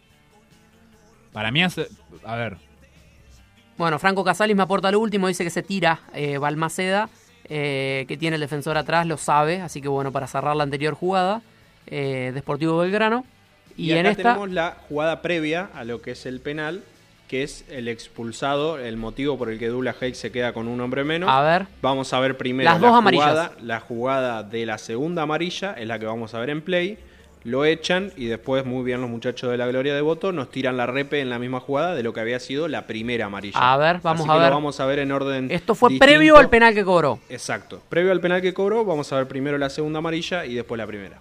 [1.32, 1.88] Para mí, hace-
[2.24, 2.56] a ver,
[3.76, 7.08] Bueno, Franco Casalis me aporta lo último, dice que se tira eh, Balmaceda,
[7.48, 10.94] eh, que tiene el defensor atrás, lo sabe, así que bueno, para cerrar la anterior
[10.94, 11.42] jugada,
[11.86, 13.24] eh, Deportivo Belgrano.
[13.76, 16.82] Y, Y, en acá esta, tenemos la jugada previa a lo que es el penal,
[17.26, 20.80] que es el expulsado, el motivo por el que Douglas Haig se queda con un
[20.80, 21.28] hombre menos.
[21.28, 21.66] A ver.
[21.82, 23.26] Vamos a ver primero Las la dos amarillas.
[23.28, 26.98] jugada, la jugada de la segunda amarilla, es la que vamos a ver en play.
[27.44, 30.78] Lo echan y después, muy bien los muchachos de la Gloria de Voto, nos tiran
[30.78, 33.58] la repe en la misma jugada de lo que había sido la primera amarilla.
[33.60, 34.48] A ver, vamos Así a que ver.
[34.48, 35.50] Lo vamos a ver en orden.
[35.50, 36.06] esto fue distinto.
[36.06, 37.18] previo al penal que cobró.
[37.28, 37.82] Exacto.
[37.90, 40.86] Previo al penal que cobró, vamos a ver primero la segunda amarilla y después la
[40.86, 41.18] primera.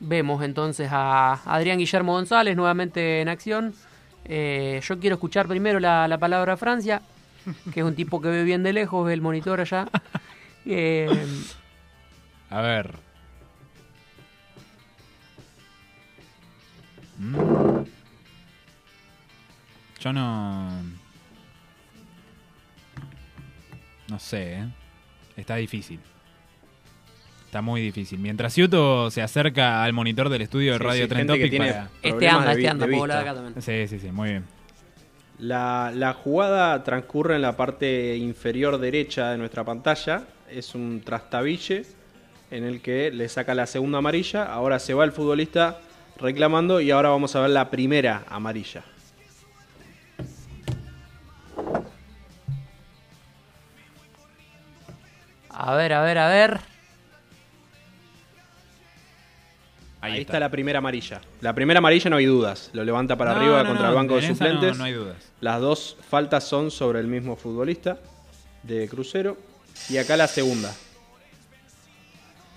[0.00, 3.74] Vemos entonces a Adrián Guillermo González nuevamente en acción.
[4.26, 7.02] Eh, yo quiero escuchar primero la, la palabra Francia,
[7.74, 9.88] que es un tipo que ve bien de lejos, ve el monitor allá.
[10.70, 11.08] Eh,
[12.50, 12.96] a ver.
[17.18, 17.84] Mm.
[20.00, 20.68] Yo no.
[24.08, 24.68] No sé, ¿eh?
[25.36, 26.00] Está difícil.
[27.46, 28.18] Está muy difícil.
[28.18, 31.88] Mientras Ciuto se acerca al monitor del estudio de Sí, Radio sí, Tren Topic para-
[32.02, 33.62] este anda, este anda, puedo hablar acá también.
[33.62, 34.44] Sí, sí, sí, muy bien.
[35.38, 40.24] La, la jugada transcurre en la parte inferior derecha de nuestra pantalla.
[40.50, 41.84] Es un trastabille
[42.50, 44.44] en el que le saca la segunda amarilla.
[44.44, 45.80] Ahora se va el futbolista
[46.18, 48.82] reclamando y ahora vamos a ver la primera amarilla.
[55.50, 56.60] a ver, a ver, a ver.
[60.00, 60.38] Ahí, está.
[60.38, 61.20] la primera amarilla.
[61.40, 62.70] La primera amarilla no hay dudas.
[62.72, 64.78] Lo levanta para No, arriba no, contra no, el banco de suplentes.
[64.78, 65.16] no hay dudas.
[65.40, 67.98] Las dos faltas son sobre el mismo futbolista
[68.62, 69.36] de Crucero.
[69.88, 70.72] Y acá la segunda.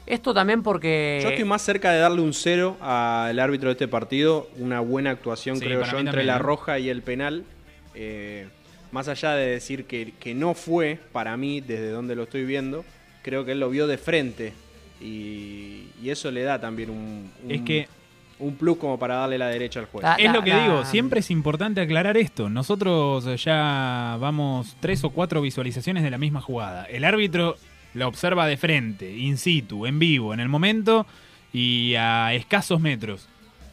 [0.05, 1.19] Esto también porque...
[1.23, 4.49] Yo estoy más cerca de darle un cero al árbitro de este partido.
[4.57, 7.43] Una buena actuación, Sí, creo yo, entre también, la roja y el penal.
[7.95, 8.47] Eh,
[8.91, 12.83] más allá de decir que, que no fue, para mí, desde donde lo estoy viendo,
[13.21, 14.53] creo que él lo vio de frente.
[14.99, 17.87] Y, y eso le da también un, un- Es que-
[18.39, 20.03] un plus como para darle la derecha al juez.
[20.17, 22.49] es lo que digo, siempre es importante aclarar esto.
[22.49, 26.85] Nosotros ya vamos tres o cuatro visualizaciones de la misma jugada.
[26.85, 27.55] El árbitro
[27.93, 31.05] la observa de frente, in situ, en vivo, en el momento
[31.53, 33.27] y a escasos metros.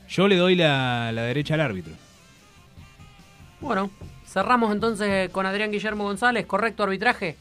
[0.08, 1.92] Yo le doy la, la derecha al árbitro.
[3.60, 3.90] Bueno,
[4.26, 7.36] cerramos entonces con Adrián Guillermo González, correcto arbitraje.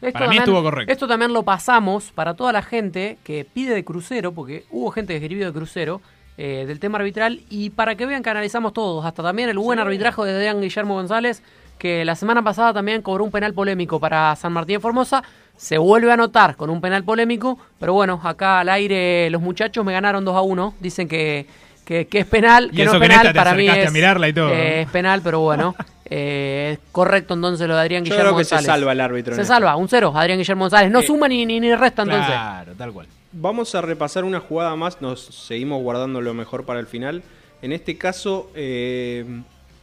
[0.00, 0.92] Esto Para mí estuvo correcto.
[0.92, 5.12] Esto también lo pasamos para toda la gente que pide de crucero, porque hubo gente
[5.12, 6.00] que escribió de crucero,
[6.36, 9.80] eh, del tema arbitral, y para que vean que analizamos todos, hasta también el buen
[9.80, 11.42] arbitraje de Adrián Guillermo González,
[11.78, 15.22] que la semana pasada también cobró un penal polémico para San Martín de Formosa.
[15.56, 19.84] Se vuelve a anotar con un penal polémico, pero bueno, acá al aire los muchachos
[19.84, 20.74] me ganaron 2 a 1.
[20.80, 21.46] Dicen que,
[21.84, 24.32] que, que es penal, que no es penal, para mí acercaste es, a mirarla y
[24.32, 24.80] todo, eh, ¿no?
[24.82, 25.74] es penal, pero bueno.
[26.10, 29.44] eh, correcto entonces lo de Adrián Yo Guillermo creo que se salva el árbitro Se
[29.44, 30.90] salva, un cero, Adrián Guillermo González.
[30.90, 32.26] No Eh, suma ni, ni, ni resta entonces.
[32.26, 33.06] Claro, tal cual.
[33.32, 37.22] Vamos a repasar una jugada más, nos seguimos guardando lo mejor para el final.
[37.60, 39.24] En este caso, eh,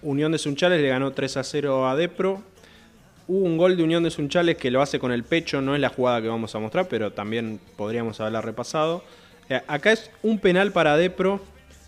[0.01, 2.41] Unión de Sunchales le ganó 3 a 0 a Depro.
[3.27, 5.81] Hubo un gol de Unión de Sunchales que lo hace con el pecho, no es
[5.81, 9.03] la jugada que vamos a mostrar, pero también podríamos haberla repasado.
[9.49, 11.41] Eh, acá es un penal para Depro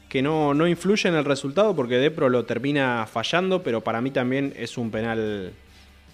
[0.09, 4.11] que no, no influye en el resultado porque Depro lo termina fallando, pero para mí
[4.11, 5.53] también es un penal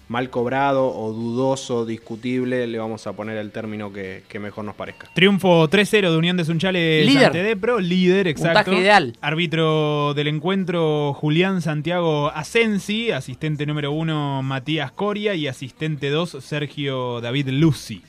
[0.08, 4.74] mal cobrado o dudoso, discutible, le vamos a poner el término que, que mejor nos
[4.74, 5.08] parezca.
[5.14, 7.26] Triunfo 3-0 de Unión de Sunchales Líder.
[7.26, 8.64] ante Depro, líder, exacto.
[8.64, 9.16] Puntaje ideal.
[9.20, 17.20] Árbitro del encuentro Julián Santiago Asensi, asistente número 1 Matías Coria y asistente 2 Sergio
[17.20, 18.02] David Lucy.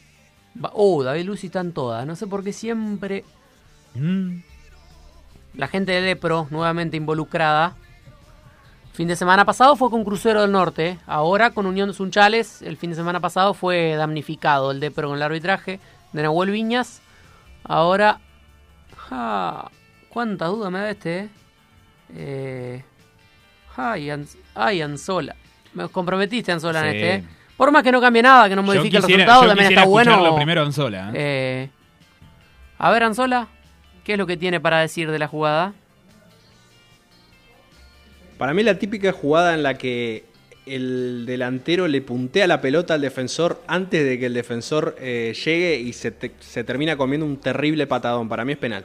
[0.74, 2.06] Oh, David Lucy está en todas.
[2.06, 3.24] No sé por qué siempre.
[3.94, 4.38] Mm.
[5.56, 7.76] La gente de Depro, nuevamente involucrada.
[8.96, 10.98] Fin de semana pasado fue con Crucero del Norte.
[11.06, 12.62] Ahora con Unión de Sunchales.
[12.62, 15.82] El fin de semana pasado fue damnificado el Depro con el arbitraje
[16.14, 17.02] de Nahuel Viñas.
[17.66, 18.22] Ahora.
[18.96, 19.70] Ja,
[20.08, 21.30] ¿Cuánta duda me da este, eh?
[22.16, 22.84] eh
[24.56, 25.36] ay, Anzola.
[25.74, 27.24] Me comprometiste, Anzola, en este, eh.
[27.58, 29.84] Por más que no cambie nada, que no Yo modifique el resultado, yo también está
[29.84, 30.36] bueno.
[30.38, 31.70] primero Anzola, Eh,
[32.78, 33.50] a ver, Anzola,
[34.06, 35.74] ¿qué es lo que tiene para decir de la jugada?
[38.38, 40.26] Para mí la típica jugada en la que
[40.66, 45.80] el delantero le puntea la pelota al defensor antes de que el defensor eh, llegue
[45.80, 48.28] y se, te- se termina comiendo un terrible patadón.
[48.28, 48.84] Para mí es penal.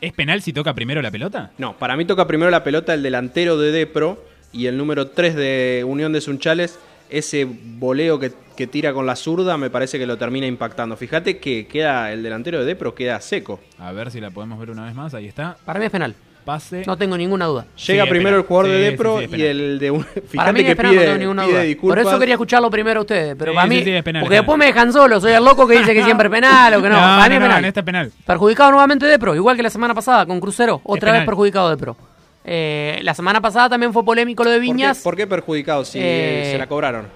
[0.00, 1.52] ¿Es penal si toca primero la pelota?
[1.58, 5.34] No, para mí toca primero la pelota el delantero de Depro y el número 3
[5.36, 6.78] de Unión de Sunchales.
[7.10, 10.96] Ese voleo que, que tira con la zurda me parece que lo termina impactando.
[10.96, 13.60] Fíjate que queda el delantero de Depro queda seco.
[13.78, 15.56] A ver si la podemos ver una vez más, ahí está.
[15.64, 16.14] Para mí es penal.
[16.44, 16.82] Pase.
[16.86, 17.64] No tengo ninguna duda.
[17.86, 20.04] Llega primero el jugador de Sí, Depro sí, sí, es y el de un...
[20.04, 21.62] Para Fíjate mí que es penal, no pide, tengo ninguna pide duda.
[21.62, 22.02] disculpas.
[22.02, 23.34] Por eso quería escucharlo primero a ustedes.
[23.38, 25.20] Pero Sí, para mí, sí, es penal, porque es después me dejan solo.
[25.20, 26.94] Soy el loco que dice que siempre es penal o que no.
[26.96, 27.58] No, para mí no, es penal.
[27.58, 28.12] en este es penal.
[28.26, 30.80] Perjudicado nuevamente Depro, igual que la semana pasada con Crucero.
[30.84, 31.96] Otra vez perjudicado Depro.
[32.44, 34.98] Eh, la semana pasada también fue polémico lo de ¿Por qué, Viñas.
[35.02, 37.06] por qué perjudicado si Eh, eh, se la cobraron?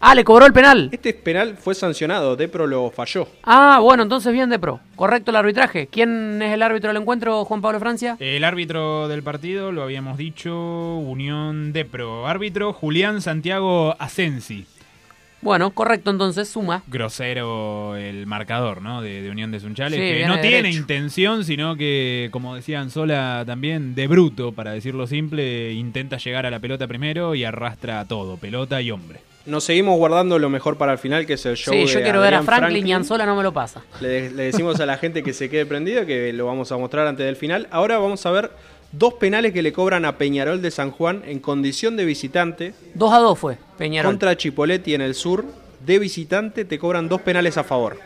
[0.00, 0.88] Ah, le cobró el penal.
[0.92, 3.26] Este penal fue sancionado, Depro lo falló.
[3.42, 4.80] Ah, bueno, entonces bien Depro.
[4.94, 5.88] Correcto el arbitraje.
[5.88, 8.16] ¿Quién es el árbitro del encuentro, Juan Pablo Francia?
[8.20, 12.28] El árbitro del partido, lo habíamos dicho, Unión Depro.
[12.28, 14.66] Árbitro Julián Santiago Asensi.
[15.40, 16.82] Bueno, correcto entonces, suma.
[16.88, 19.02] Grosero el marcador, ¿no?
[19.02, 19.94] De, de Unión de Sunchales.
[19.98, 20.78] Sí, que no de tiene derecho.
[20.78, 26.50] intención, sino que, como decían Sola también, de bruto, para decirlo simple, intenta llegar a
[26.50, 29.20] la pelota primero y arrastra todo, pelota y hombre.
[29.46, 32.02] Nos seguimos guardando lo mejor para el final, que es el show Sí, de yo
[32.02, 33.82] quiero ver a Adrián Franklin, y Anzola no me lo pasa.
[34.00, 37.06] Le, le decimos a la gente que se quede prendido, que lo vamos a mostrar
[37.06, 37.66] antes del final.
[37.70, 38.50] Ahora vamos a ver
[38.92, 43.12] dos penales que le cobran a Peñarol de San Juan en condición de visitante 2
[43.12, 44.12] a 2 fue, Peñarol.
[44.12, 45.44] contra Chipoletti en el sur.
[45.84, 47.98] De visitante te cobran dos penales a favor.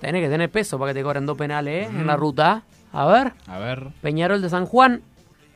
[0.00, 1.90] Tenés que tener peso para que te cobren dos penales, ¿eh?
[1.90, 2.62] En la ruta.
[2.92, 3.32] A ver.
[3.46, 3.88] A ver.
[4.00, 5.02] Peñarol de San Juan,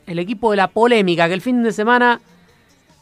[0.06, 2.20] el equipo de la polémica, que el fin de semana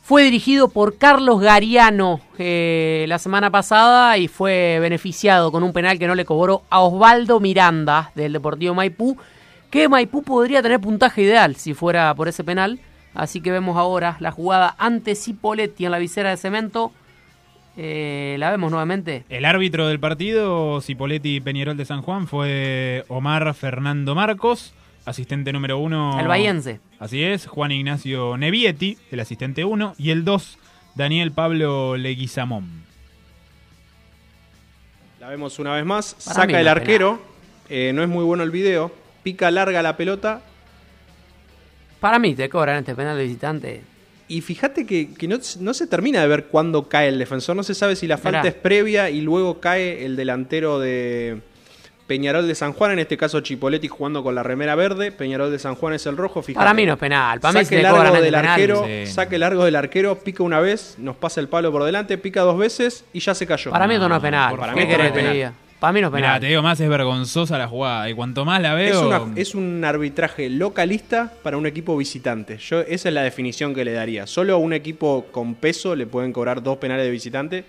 [0.02, 5.98] fue dirigido por Carlos Gariano eh, la semana pasada y fue beneficiado con un penal
[5.98, 9.16] que no le cobró a Osvaldo Miranda del Deportivo Maipú,
[9.70, 12.80] que Maipú podría tener puntaje ideal si fuera por ese penal.
[13.14, 16.92] Así que vemos ahora la jugada ante Cipoletti en la visera de cemento.
[17.76, 19.24] Eh, la vemos nuevamente.
[19.28, 24.74] El árbitro del partido, Cipoletti Peñarol de San Juan, fue Omar Fernando Marcos,
[25.06, 26.18] asistente número uno.
[26.20, 26.80] El bahiense.
[26.98, 30.58] Así es, Juan Ignacio Nevietti, el asistente 1, y el 2,
[30.94, 32.84] Daniel Pablo Leguizamón.
[35.18, 36.14] La vemos una vez más.
[36.24, 37.20] Para saca el arquero.
[37.68, 38.92] eh, no es muy bueno el video.
[39.22, 40.40] Pica larga la pelota.
[42.00, 43.82] Para mí te cobran este penal de visitante.
[44.28, 47.56] Y fíjate que, que no, no se termina de ver cuándo cae el defensor.
[47.56, 48.48] No se sabe si la falta Mirá.
[48.50, 51.40] es previa y luego cae el delantero de
[52.06, 52.92] Peñarol de San Juan.
[52.92, 55.10] En este caso Chipoletti jugando con la remera verde.
[55.10, 56.42] Peñarol de San Juan es el rojo.
[56.42, 56.60] Fíjate.
[56.62, 57.40] Para mí no es penal.
[57.40, 58.46] Para mí saque largo del este penal.
[58.46, 59.06] arquero, Sí.
[59.12, 62.56] saque largo del arquero, pica una vez, nos pasa el palo por delante, pica dos
[62.56, 63.72] veces y ya se cayó.
[63.72, 64.56] Para mí esto no es penal.
[64.56, 65.54] Para ¿Qué mí no querés es penal.
[65.80, 68.08] Para mí no es Mirá, te digo más, es vergonzosa la jugada.
[68.10, 69.06] Y cuanto más la Es, veo.
[69.06, 72.58] una- es un arbitraje localista para un equipo visitante.
[72.58, 74.26] Yo, esa es la definición que le daría.
[74.26, 77.64] Solo a un equipo con peso le pueden cobrar dos penales de visitante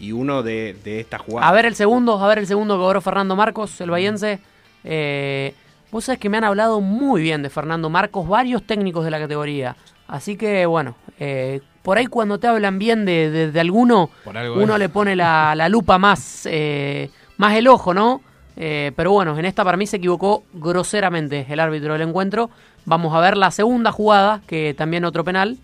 [0.00, 1.46] y uno de, de esta jugada.
[1.46, 4.38] A ver el segundo, a ver el segundo que cobró Fernando Marcos, el bahiense.
[4.84, 5.52] Eh,
[5.90, 9.18] vos sabés que me han hablado muy bien de Fernando Marcos varios técnicos de la
[9.18, 9.76] categoría.
[10.08, 14.10] Así que, bueno, eh, por ahí cuando te hablan bien de, de- de alguno,
[14.56, 14.78] uno es.
[14.78, 18.20] le pone la, la lupa más, eh, más el ojo, ¿no?
[18.56, 22.50] Eh, pero bueno, en esta para mí se equivocó groseramente el árbitro del encuentro.
[22.84, 25.56] Vamos a ver la segunda jugada, que también otro penal.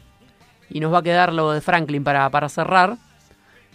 [0.70, 2.96] Y nos va a quedar lo de Franklin para, para cerrar.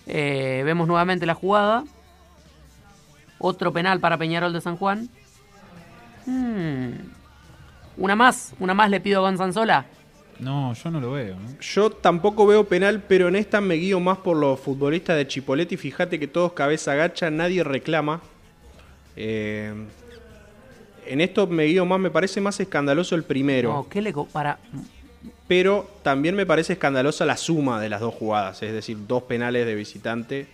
[0.08, 1.84] Eh, vemos nuevamente la jugada.
[3.38, 5.08] Otro penal para Peñarol de San Juan.
[6.26, 6.94] Hmm.
[7.98, 9.86] Una más, una más le pido a Gonzanzola.
[10.42, 11.36] No, yo no lo veo.
[11.36, 11.60] ¿no?
[11.62, 15.78] Yo tampoco veo penal, pero en esta me guío más por los futbolistas de Chipoletti.
[15.78, 18.20] Fíjate que todos cabeza agacha, nadie reclama.
[19.16, 19.72] Eh,
[21.06, 23.72] en esto me guío más, me parece más escandaloso el primero.
[23.72, 24.58] No, ¿qué le para
[25.48, 29.66] Pero también me parece escandalosa la suma de las dos jugadas, es decir, dos penales
[29.66, 30.48] de visitante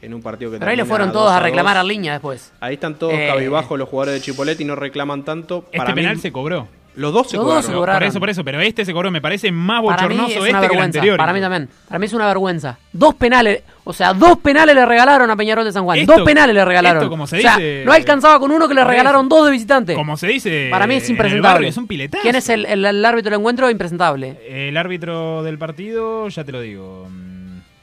[0.00, 2.52] en un partido que Pero ahí le fueron 2 todos a reclamar a línea después.
[2.60, 5.64] Ahí están todos Eh, cabizbajos los jugadores de Chipoletti y no reclaman tanto.
[5.66, 6.68] Este Para mí- penal se cobró.
[6.96, 7.62] Los dos se Los dos cobraron.
[7.70, 7.98] se cobraron.
[8.00, 10.60] Por eso, por eso, pero este se cobró, me parece más bochornoso es este una
[10.60, 10.84] que el vergüenza.
[10.98, 11.16] anterior.
[11.18, 11.68] Para mí también.
[11.88, 12.78] Para mí es una vergüenza.
[12.92, 15.98] Dos penales, o sea, dos penales le regalaron a Peñarol de San Juan.
[15.98, 17.02] Esto- dos penales le regalaron.
[17.02, 19.50] esto, como se o sea, dice- no alcanzaba con uno que le regalaron dos de
[19.50, 19.94] visitante.
[19.94, 21.52] Como se dice Para mí es en el impresentable.
[21.54, 22.22] barrio, es un piletazo.
[22.22, 23.68] ¿Quién es el, el- el árbitro del encuentro?
[23.70, 24.38] Impresentable.
[24.48, 27.08] El árbitro del partido, ya te lo digo.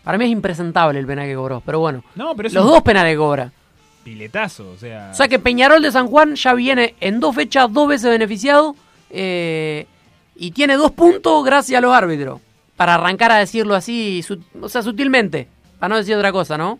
[0.03, 1.61] Para mí es impresentable el penal que cobró.
[1.65, 2.03] Pero bueno.
[2.15, 3.51] No, pero Los un dos penales que cobra.
[4.03, 5.09] piletazo, o sea.
[5.11, 8.75] O sea que Peñarol de San Juan ya viene en dos fechas dos veces beneficiado
[9.11, 9.85] eh,
[10.35, 12.39] y tiene dos puntos gracias a los árbitros.
[12.75, 15.47] Para arrancar a decirlo así, su- o sea, sutilmente.
[15.79, 16.79] Para no decir otra cosa, ¿no?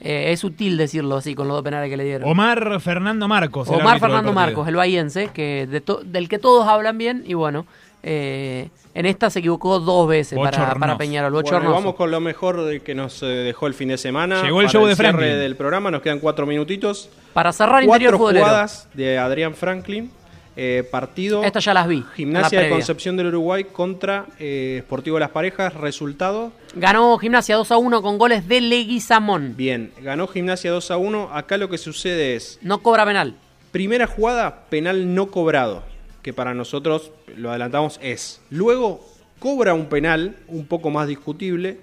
[0.00, 2.28] Eh, es sutil decirlo así con los dos penales que le dieron.
[2.30, 3.68] Omar Fernando Marcos.
[3.70, 4.32] el Omar Fernando.
[4.32, 7.66] Marcos, el bahiense, que de to- del que todos hablan bien y bueno,
[8.02, 11.32] eh, en esta se equivocó dos veces para, para Peñarol.
[11.42, 14.42] Bueno, vamos con lo mejor de que nos dejó el fin de semana.
[14.42, 15.38] Llegó el Para show de cierre Franklin.
[15.40, 17.08] del programa, nos quedan cuatro minutitos.
[17.32, 18.44] Para cerrar Cuatro interior futbolero.
[18.44, 20.10] jugadas de Adrián Franklin.
[20.56, 21.44] Eh, partido.
[21.44, 22.00] Estas ya las vi.
[22.00, 22.70] la Gimnasia de.
[22.70, 25.74] Concepción del Uruguay contra eh, Sportivo Las Parejas.
[25.74, 26.52] Resultado.
[26.74, 29.54] Ganó Gimnasia 2 a 1 con goles de Leguizamón.
[29.56, 31.30] Bien, ganó Gimnasia 2 a 1.
[31.32, 32.58] Acá lo que sucede es.
[32.62, 33.34] No cobra penal.
[33.70, 35.82] Primera jugada, penal no cobrado.
[36.22, 38.40] Que para nosotros, lo adelantamos, es.
[38.50, 39.04] Luego
[39.38, 41.78] cobra un penal un poco más discutible.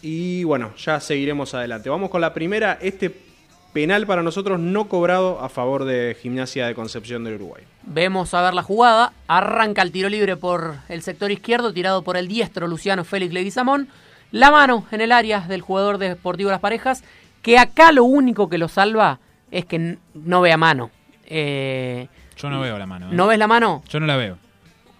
[0.00, 1.90] Y bueno, ya seguiremos adelante.
[1.90, 2.78] Vamos con la primera.
[2.80, 3.29] Este
[3.72, 7.62] penal para nosotros no cobrado a favor de Gimnasia de Concepción del Uruguay.
[7.84, 9.12] Vemos a ver la jugada.
[9.28, 13.88] Arranca el tiro libre por el sector izquierdo, tirado por el diestro Luciano Félix Leguizamón.
[14.32, 17.02] La mano en el área del jugador de Sportivo Las Parejas,
[17.42, 19.18] que acá lo único que lo salva
[19.50, 20.90] es que no vea mano.
[21.26, 23.06] Eh, Yo no veo la mano.
[23.06, 23.10] ¿eh?
[23.12, 23.82] ¿No ves la mano?
[23.88, 24.38] Yo no la veo.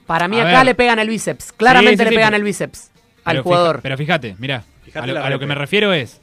[0.07, 0.67] Para mí A acá ver.
[0.67, 1.53] le pegan el bíceps.
[1.53, 2.91] Claramente Sí, sí, le sí, pegan pero- el bíceps
[3.25, 3.77] al Pero jugador.
[3.77, 4.65] fija- pero fíjate, mira.
[4.95, 6.21] A lo, la a lo que me refiero es.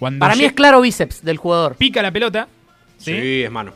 [0.00, 1.76] Cuando Para mí es claro bíceps del jugador.
[1.76, 2.48] pica la pelota.
[2.98, 3.12] ¿sí?
[3.14, 3.72] Sí, es mano.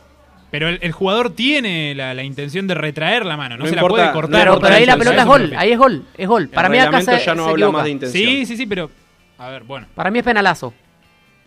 [0.51, 3.75] Pero el, el jugador tiene la, la intención de retraer la mano, no, No se
[3.75, 4.59] importa- la puede no cortar.
[4.61, 5.53] Pero, ahí la pelota es gol.
[5.57, 6.05] Ahí es gol.
[6.17, 6.49] Es gol.
[6.49, 8.23] Para el mí acá se, ya no se habla más de intención.
[8.29, 8.89] Sí, sí, sí, pero.
[9.37, 9.87] A ver, bueno.
[9.95, 10.73] Para mí es penalazo.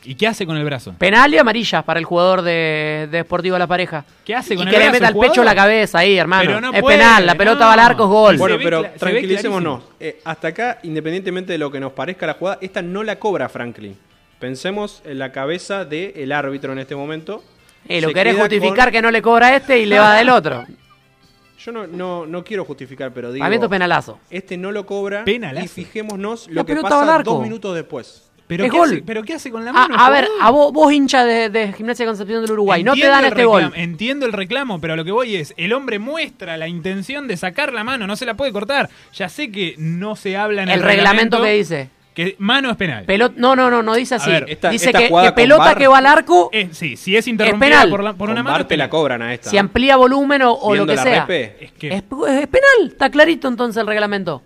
[0.05, 0.95] ¿Y qué hace con el brazo?
[0.97, 4.05] Penal y amarilla para el jugador de, de Sportivo La Pareja.
[4.25, 6.45] ¿Qué hace con y el que le brazo meta el pecho la cabeza ahí, hermano.
[6.47, 7.67] Pero no es puede, penal, la pelota no.
[7.67, 8.37] va al arco, es gol.
[8.39, 9.83] Bueno, pero tranquilicémonos.
[9.99, 13.49] Eh, hasta acá, independientemente de lo que nos parezca la jugada, esta no la cobra
[13.49, 13.97] Franklin.
[14.39, 17.43] Pensemos en la cabeza del árbitro en este momento.
[17.89, 20.31] Eh, lo querés justificar con- que no le cobra a este y le va del
[20.31, 20.65] otro.
[21.59, 23.45] Yo no, no, no quiero justificar, pero digo.
[23.45, 24.21] Esto es penalazo.
[24.31, 25.25] Este no lo cobra.
[25.25, 25.65] Penalazo.
[25.65, 28.25] Y fijémonos La lo que pasa dos minutos después.
[28.47, 28.89] ¿Pero, Es qué gol.
[28.89, 29.95] Hace, ¿Pero qué hace con la A, mano?
[29.99, 33.07] a ver, a vos, vos hincha de, de Gimnasia de Concepción del Uruguay, no te
[33.07, 33.73] dan este reclamo, gol.
[33.77, 37.37] Entiendo el reclamo, pero a lo que voy es, el hombre muestra la intención de
[37.37, 38.89] sacar la mano, no se la puede cortar.
[39.13, 41.91] Ya sé que no se habla en el, El reglamento que dice.
[42.19, 43.05] Que mano es penal.
[43.05, 44.29] Pelot no, no, no, no dice así.
[44.29, 47.69] ver, esta- dice esta que, pelota que va al arco, Eh, sí, si es interrumpida
[47.71, 47.91] penal.
[47.91, 48.59] por, la- por una mano.
[48.59, 49.49] Es te la cobran a esta.
[49.51, 51.25] si amplía volumen o, o lo que sea.
[51.27, 51.65] repe.
[51.65, 54.43] Es que Es, es penal, está clarito entonces el reglamento.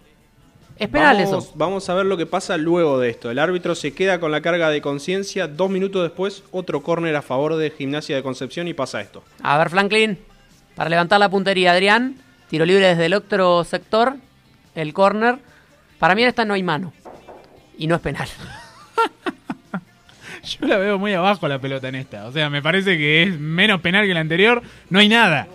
[0.78, 1.52] Es penal vamos, eso.
[1.56, 3.30] Vamos a ver lo que pasa luego de esto.
[3.30, 5.48] El árbitro se queda con la carga de conciencia.
[5.48, 9.22] Dos minutos después, otro córner a favor de Gimnasia de Concepción y pasa esto.
[9.42, 10.18] A ver, Franklin,
[10.74, 12.16] para levantar la puntería, Adrián,
[12.50, 14.16] tiro libre desde el otro sector,
[14.74, 15.38] el córner.
[15.98, 16.92] Para mí en esta no hay mano.
[17.82, 18.28] Y no es penal.
[20.60, 22.26] Yo la veo muy abajo la pelota en esta.
[22.26, 24.62] O sea, me parece que es menos penal que la anterior.
[24.88, 25.46] No hay nada.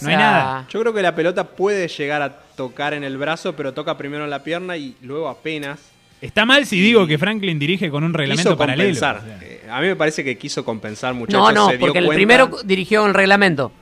[0.00, 0.66] No O hay nada.
[0.70, 4.24] Yo creo que la pelota puede llegar a tocar en el brazo, pero toca primero
[4.24, 5.78] en la pierna y luego apenas
[6.20, 8.90] Está mal si digo que Franklin dirige con un reglamento quiso paralelo.
[8.90, 9.16] compensar.
[9.16, 9.38] O sea.
[9.40, 11.40] Eh, a mí me parece que quiso compensar, muchachos.
[11.40, 12.18] No, no, se dio porque el cuenta.
[12.18, 13.72] primero dirigió con el reglamento.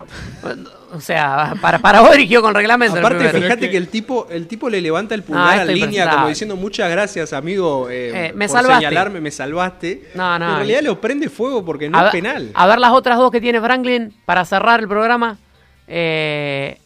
[0.93, 2.99] O sea, para, para vos dirigió con reglamento.
[2.99, 3.77] Aparte, fíjate que...
[3.77, 6.91] el tipo el tipo le levanta el Ah, pulgar esto a línea como diciendo muchas
[6.91, 8.85] gracias, amigo, eh, Eh, me por salvaste".
[8.87, 10.11] señalarme, me salvaste.
[10.15, 10.49] No, no.
[10.51, 12.51] En realidad lo prende fuego porque no a, es penal.
[12.55, 15.37] a ver las otras dos que tiene Franklin para cerrar el programa.
[15.87, 16.79] Eh,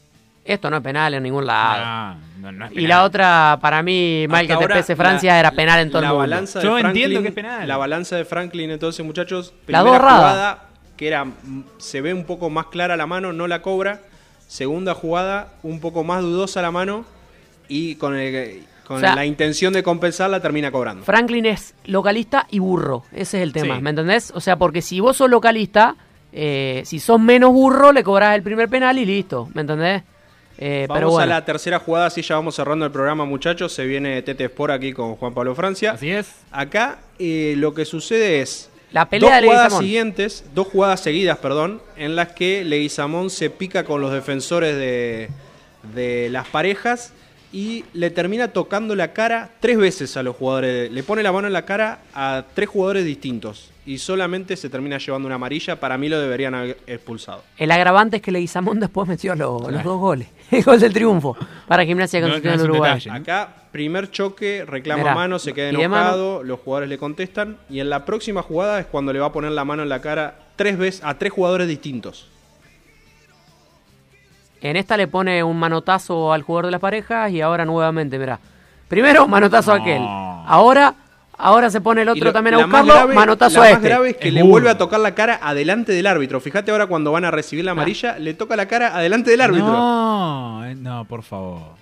[0.45, 2.19] Esto no es penal en ningún lado.
[2.41, 5.39] No, no, no es y la otra, para mí, mal que te pese Francia, la-
[5.39, 6.19] era penal en todo la el mundo.
[6.29, 7.69] balanza de Yo Franklin- entiendo que es penal.
[7.69, 9.53] La balanza de Franklin, entonces, muchachos.
[9.53, 10.19] La Primera dos errada.
[10.19, 10.59] jugada,
[10.97, 14.01] que era mm, se ve un poco más clara la mano, no la cobra.
[14.49, 17.05] Segunda jugada, un poco más dudosa la mano.
[17.69, 21.05] Y con, el- con O sea- la intención de compensarla, termina cobrando.
[21.05, 23.05] Franklin es localista y burro.
[23.13, 23.83] Ese es el tema, Sí.
[23.83, 24.31] ¿me entendés?
[24.35, 25.97] O sea, porque si vos sos localista,
[26.33, 30.03] eh, si sos menos burro, le cobrás el primer penal y listo, ¿me entendés?
[30.59, 33.73] Eh, Vamos pero bueno, a la tercera jugada, así ya vamos cerrando el programa, muchachos.
[33.73, 35.93] Se viene Tete Sport aquí con Juan Pablo Francia.
[35.93, 36.31] Así es.
[36.51, 41.39] Acá eh, lo que sucede es La pelea dos de jugadas siguientes, dos jugadas seguidas,
[41.39, 45.29] perdón, en las que Leguizamón se pica con los defensores de,
[45.95, 47.13] de las parejas
[47.53, 50.91] y le termina tocando la cara tres veces a los jugadores.
[50.91, 54.97] Le pone la mano en la cara a tres jugadores distintos y solamente se termina
[54.99, 55.79] llevando una amarilla.
[55.81, 57.43] Para mí lo deberían haber expulsado.
[57.59, 60.29] el agravante es que Leguizamón después metió lo- los dos goles.
[60.51, 61.35] El gol del triunfo
[61.67, 62.95] para Gimnasia No- Concepción no Uruguay.
[62.99, 63.11] detalle.
[63.11, 67.57] Acá, primer choque, reclama Mirá, mano, se queda enojado, los jugadores le contestan.
[67.71, 70.01] Y en la próxima jugada es cuando le va a poner la mano en la
[70.01, 72.29] cara tres veces a tres jugadores distintos.
[74.61, 78.39] En esta le pone un manotazo al jugador de las parejas y ahora nuevamente, mirá.
[78.89, 80.03] Primero, manotazo a aquel.
[80.07, 80.95] Ahora,
[81.37, 83.77] ahora se pone el otro lo- también a más buscarlo, grave- manotazo la a más
[83.79, 83.89] este.
[83.89, 84.53] grave es que Es le burro.
[84.53, 86.41] vuelve a tocar la cara adelante del árbitro.
[86.41, 89.67] Fíjate ahora cuando van a recibir la amarilla, le toca la cara adelante del árbitro.
[89.73, 91.82] No, eh, no, por favor.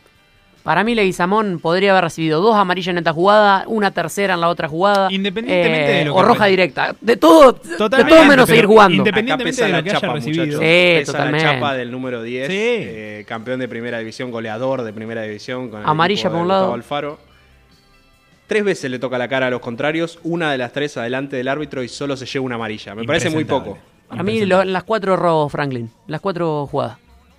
[0.63, 4.49] Para mí Leguizamón podría haber recibido dos amarillas en esta jugada, una tercera en la
[4.49, 5.09] otra jugada.
[5.09, 6.95] eh, Independientemente de lo O que roja re- directa.
[7.01, 8.95] De todo, de todo menos seguir jugando.
[8.95, 10.45] Independientemente de lo la que haya chapa, recibido.
[10.45, 10.61] muchachos.
[10.61, 10.67] Sí,
[10.99, 11.47] Pesa totalmente.
[11.47, 12.55] la chapa del número 10, Sí.
[12.59, 15.71] eh, campeón de primera división, goleador de primera división.
[15.71, 16.75] Con el Amarilla por un lado.
[16.75, 17.19] Alfaro.
[18.47, 21.49] Tres veces le toca la cara a los contrarios, una de las tres adelante del
[21.49, 22.95] árbitro y solo se lleva una amarilla.
[22.95, 23.79] Me parece muy poco.
[24.09, 26.99] Para mí lo- las cuatro robos Franklin, las cuatro jugadas.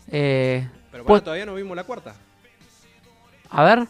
[0.10, 2.16] Eh, Pero pues- bueno, todavía no vimos la cuarta.
[3.52, 3.88] A ver.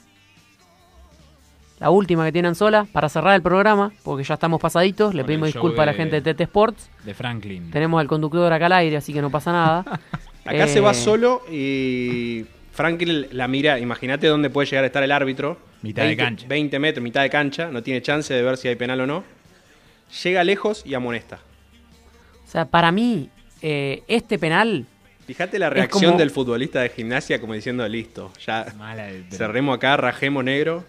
[1.79, 5.15] La última que tienen sola para cerrar el programa, porque ya estamos pasaditos.
[5.15, 6.89] Le Con pedimos disculpas a la gente de TT Sports.
[7.03, 7.71] De Franklin.
[7.71, 9.79] Tenemos al conductor acá al aire, así que no pasa nada.
[10.45, 13.79] Acá Eh, se va solo y Franklin la mira.
[13.79, 15.57] Imagínate dónde puede llegar a estar el árbitro.
[15.83, 16.47] Mitad de 20 cancha.
[16.47, 17.69] 20 metros, mitad de cancha.
[17.69, 19.23] No tiene chance de ver si hay penal o no.
[20.23, 21.39] Llega lejos y amonesta.
[22.43, 23.29] O sea, para mí,
[23.61, 24.85] eh, este penal.
[25.31, 29.95] Fíjate la reacción como- del futbolista de gimnasia como diciendo, listo, ya de- cerremos acá,
[29.95, 30.83] rajemos negro.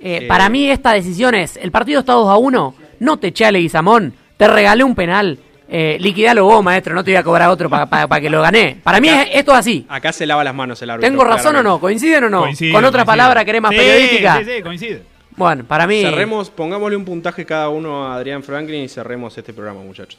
[0.00, 2.74] eh, Eh, Para mí, esta decisión es: el partido está 2 a 1.
[3.00, 4.14] No te eché a Leguizamón.
[4.38, 5.38] Te regalé un penal.
[5.68, 6.94] Eh, liquidalo vos, maestro.
[6.94, 8.78] No te voy a cobrar otro para que lo gané.
[8.82, 9.84] Para mí, es- esto es así.
[9.88, 11.10] Acá se lava las manos el árbitro.
[11.10, 11.78] ¿Tengo razón o no?
[11.78, 12.40] ¿Coinciden o no?
[12.40, 13.06] Coincido, Con otra coincido.
[13.06, 14.38] palabra, ¿querés más Sí, periodística?
[14.38, 15.02] Sí, sí, coincide.
[15.36, 19.52] Bueno, para mí, Cerremos, pongámosle un puntaje cada uno a Adrián Franklin y cerremos este
[19.52, 20.18] programa, muchachos.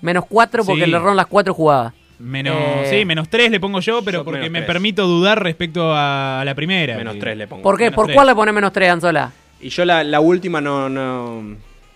[0.00, 0.90] menos 4 porque Sí.
[0.90, 1.92] le erraron las cuatro jugadas.
[2.18, 5.92] Menos, Eh, sí, menos tres le pongo yo, pero Yo porque me permito dudar respecto
[5.94, 6.96] a la primera.
[6.96, 7.62] Menos que- tres le pongo.
[7.62, 7.84] ¿Por qué?
[7.84, 8.14] Menos ¿Por tres.
[8.14, 9.32] cuál le pone menos 3, Anzola?
[9.60, 11.42] Y yo la, la última no, no,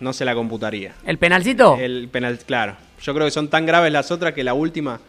[0.01, 0.93] no se la computaría.
[1.07, 1.77] ¿El penalcito?
[1.81, 2.77] El penal, claro.
[3.03, 5.01] Yo creo que son tan graves las otras que la última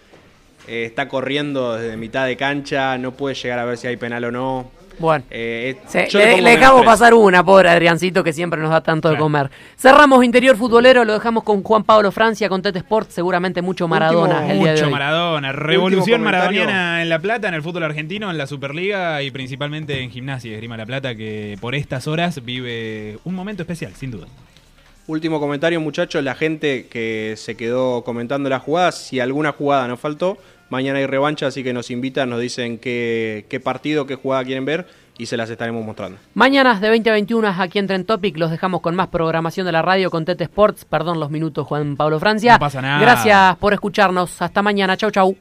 [0.68, 4.26] eh, está corriendo desde mitad de cancha, no puede llegar a ver si hay penal
[4.26, 4.72] o no.
[5.00, 5.24] Bueno.
[5.32, 9.18] Eh, Se- yo le, dejamos pasar una, pobre Adriancito, que siempre nos da tanto de
[9.18, 9.50] comer.
[9.78, 14.42] Cerramos Interior Futbolero, lo dejamos con Juan Pablo Francia, con Tete Sport, seguramente mucho Maradona
[14.42, 14.92] Último- el día de Mucho hoy.
[14.92, 20.02] Maradona, revolución maradoniana en La Plata, en el fútbol argentino, en la Superliga y principalmente
[20.04, 24.12] en Gimnasia y Esgrima La Plata, que por estas horas vive un momento especial, sin
[24.12, 24.28] duda.
[25.08, 26.24] Último comentario, muchachos.
[26.24, 30.38] La gente que se quedó comentando las jugadas, si alguna jugada nos faltó,
[30.70, 34.66] mañana hay revancha, así que nos invitan, nos dicen qué, qué partido, qué jugada quieren
[34.66, 34.88] ver
[35.20, 36.18] y se las estaremos mostrando.
[36.34, 39.74] Mañanas de 20 a 21 aquí en Tren Topic, los dejamos con más programación de
[39.74, 40.86] la radio con Tete Sports.
[40.86, 42.54] Perdón los minutos, Juan Pablo Francia.
[42.54, 43.02] No pasa nada.
[43.02, 44.42] Gracias por escucharnos.
[44.42, 44.96] Hasta mañana.
[44.96, 45.36] Chau, chau.